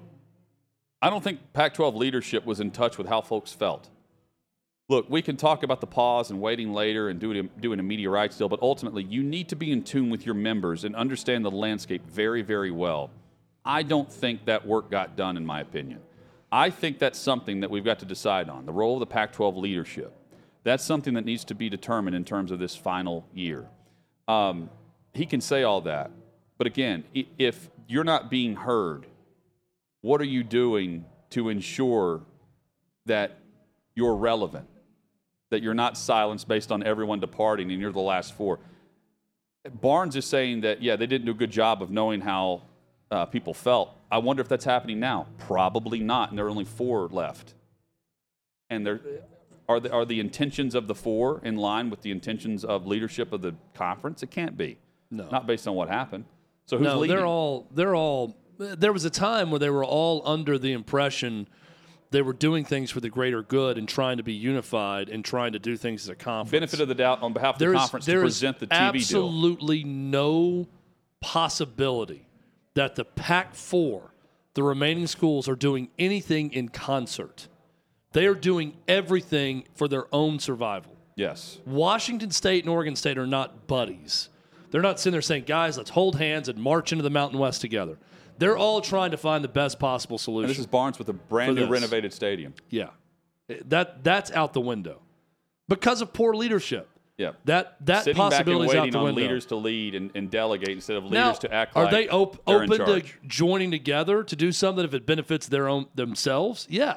[1.02, 3.90] I don't think Pac 12 leadership was in touch with how folks felt.
[4.88, 8.09] Look, we can talk about the pause and waiting later and doing, doing a media
[8.09, 11.44] rights deal, but ultimately, you need to be in tune with your members and understand
[11.44, 13.11] the landscape very, very well.
[13.64, 16.00] I don't think that work got done, in my opinion.
[16.52, 19.32] I think that's something that we've got to decide on the role of the Pac
[19.32, 20.12] 12 leadership.
[20.62, 23.66] That's something that needs to be determined in terms of this final year.
[24.28, 24.70] Um,
[25.12, 26.10] he can say all that.
[26.56, 27.04] But again,
[27.38, 29.06] if you're not being heard,
[30.00, 32.22] what are you doing to ensure
[33.06, 33.38] that
[33.94, 34.68] you're relevant,
[35.50, 38.60] that you're not silenced based on everyone departing and you're the last four?
[39.80, 42.62] Barnes is saying that, yeah, they didn't do a good job of knowing how
[43.14, 43.94] uh, people felt.
[44.10, 45.28] I wonder if that's happening now.
[45.38, 46.30] Probably not.
[46.30, 47.54] And there are only four left.
[48.68, 49.00] And there
[49.68, 53.32] are the, are the intentions of the four in line with the intentions of leadership
[53.32, 54.22] of the conference?
[54.22, 54.78] It can't be.
[55.10, 55.28] No.
[55.30, 56.24] Not based on what happened.
[56.66, 57.16] So who's no, leading?
[57.16, 58.36] they're all they're all.
[58.58, 61.46] There was a time where they were all under the impression
[62.10, 65.52] they were doing things for the greater good and trying to be unified and trying
[65.52, 66.52] to do things as a conference.
[66.52, 69.24] benefit of the doubt on behalf of the There's- conference to present the TV deal.
[69.26, 70.68] absolutely no
[71.20, 72.24] possibility
[72.74, 74.12] that the Pac Four,
[74.54, 77.48] the remaining schools, are doing anything in concert.
[78.12, 80.92] They are doing everything for their own survival.
[81.16, 81.58] Yes.
[81.66, 84.28] Washington State and Oregon State are not buddies.
[84.70, 87.60] They're not sitting there saying, guys, let's hold hands and march into the Mountain West
[87.60, 87.96] together.
[88.38, 90.48] They're all trying to find the best possible And solution.
[90.48, 92.54] this is Barnes with a brand new renovated stadium.
[92.70, 92.88] yeah.
[93.66, 95.02] That that's out the window.
[95.68, 96.88] Because of poor leadership.
[97.16, 97.32] Yeah.
[97.44, 99.20] That that Sitting back and possibility is out waiting the on window.
[99.20, 102.08] leaders to lead and, and delegate instead of leaders now, to act are like they
[102.08, 106.66] op- open to joining together to do something if it benefits their own themselves?
[106.68, 106.96] Yeah,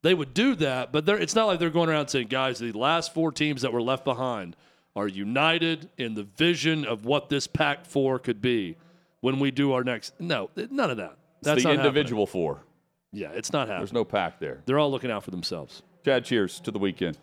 [0.00, 0.90] they would do that.
[0.90, 3.72] But they're, it's not like they're going around saying, "Guys, the last four teams that
[3.74, 4.56] were left behind
[4.96, 8.76] are united in the vision of what this Pac Four could be
[9.20, 11.18] when we do our next." No, none of that.
[11.42, 11.86] That's It's the not happening.
[11.86, 12.62] individual four.
[13.12, 13.80] Yeah, it's not happening.
[13.80, 14.62] There's no pack there.
[14.64, 15.82] They're all looking out for themselves.
[16.06, 17.18] Chad, cheers to the weekend.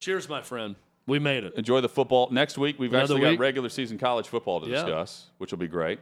[0.00, 0.76] Cheers, my friend.
[1.08, 1.54] We made it.
[1.56, 2.28] Enjoy the football.
[2.30, 3.38] Next week, we've Another actually week?
[3.38, 4.82] got regular season college football to Yeah.
[4.82, 5.98] discuss, which will be great.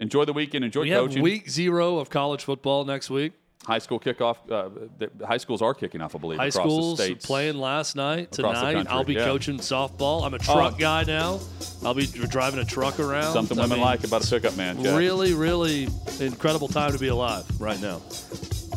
[0.00, 0.64] Enjoy the weekend.
[0.64, 1.22] Enjoy We have coaching.
[1.22, 3.34] week zero of college football next week.
[3.66, 4.36] High school kickoff.
[4.50, 8.32] Uh, the high schools are kicking off, I believe, High schools playing last night.
[8.32, 9.24] Tonight, I'll be yeah.
[9.26, 10.24] coaching softball.
[10.24, 10.78] I'm a truck Oh.
[10.78, 11.38] guy now.
[11.84, 13.34] I'll be driving a truck around.
[13.34, 14.82] Something I women mean, like about a pickup man.
[14.82, 14.96] Chad.
[14.96, 15.88] Really, really
[16.20, 18.00] incredible time to be alive right now.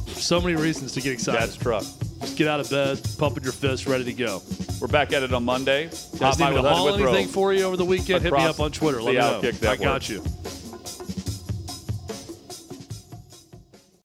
[0.07, 1.39] So many reasons to get excited.
[1.39, 1.85] Dad's truck.
[2.23, 4.41] Just get out of bed, pumping your fist, ready to go.
[4.79, 5.89] We're back at it on Monday.
[6.17, 8.23] Guys need me to haul anything for you over the weekend?
[8.23, 9.01] Hit me Across up on Twitter.
[9.01, 9.51] Let the me know.
[9.51, 10.23] Outkick I got you.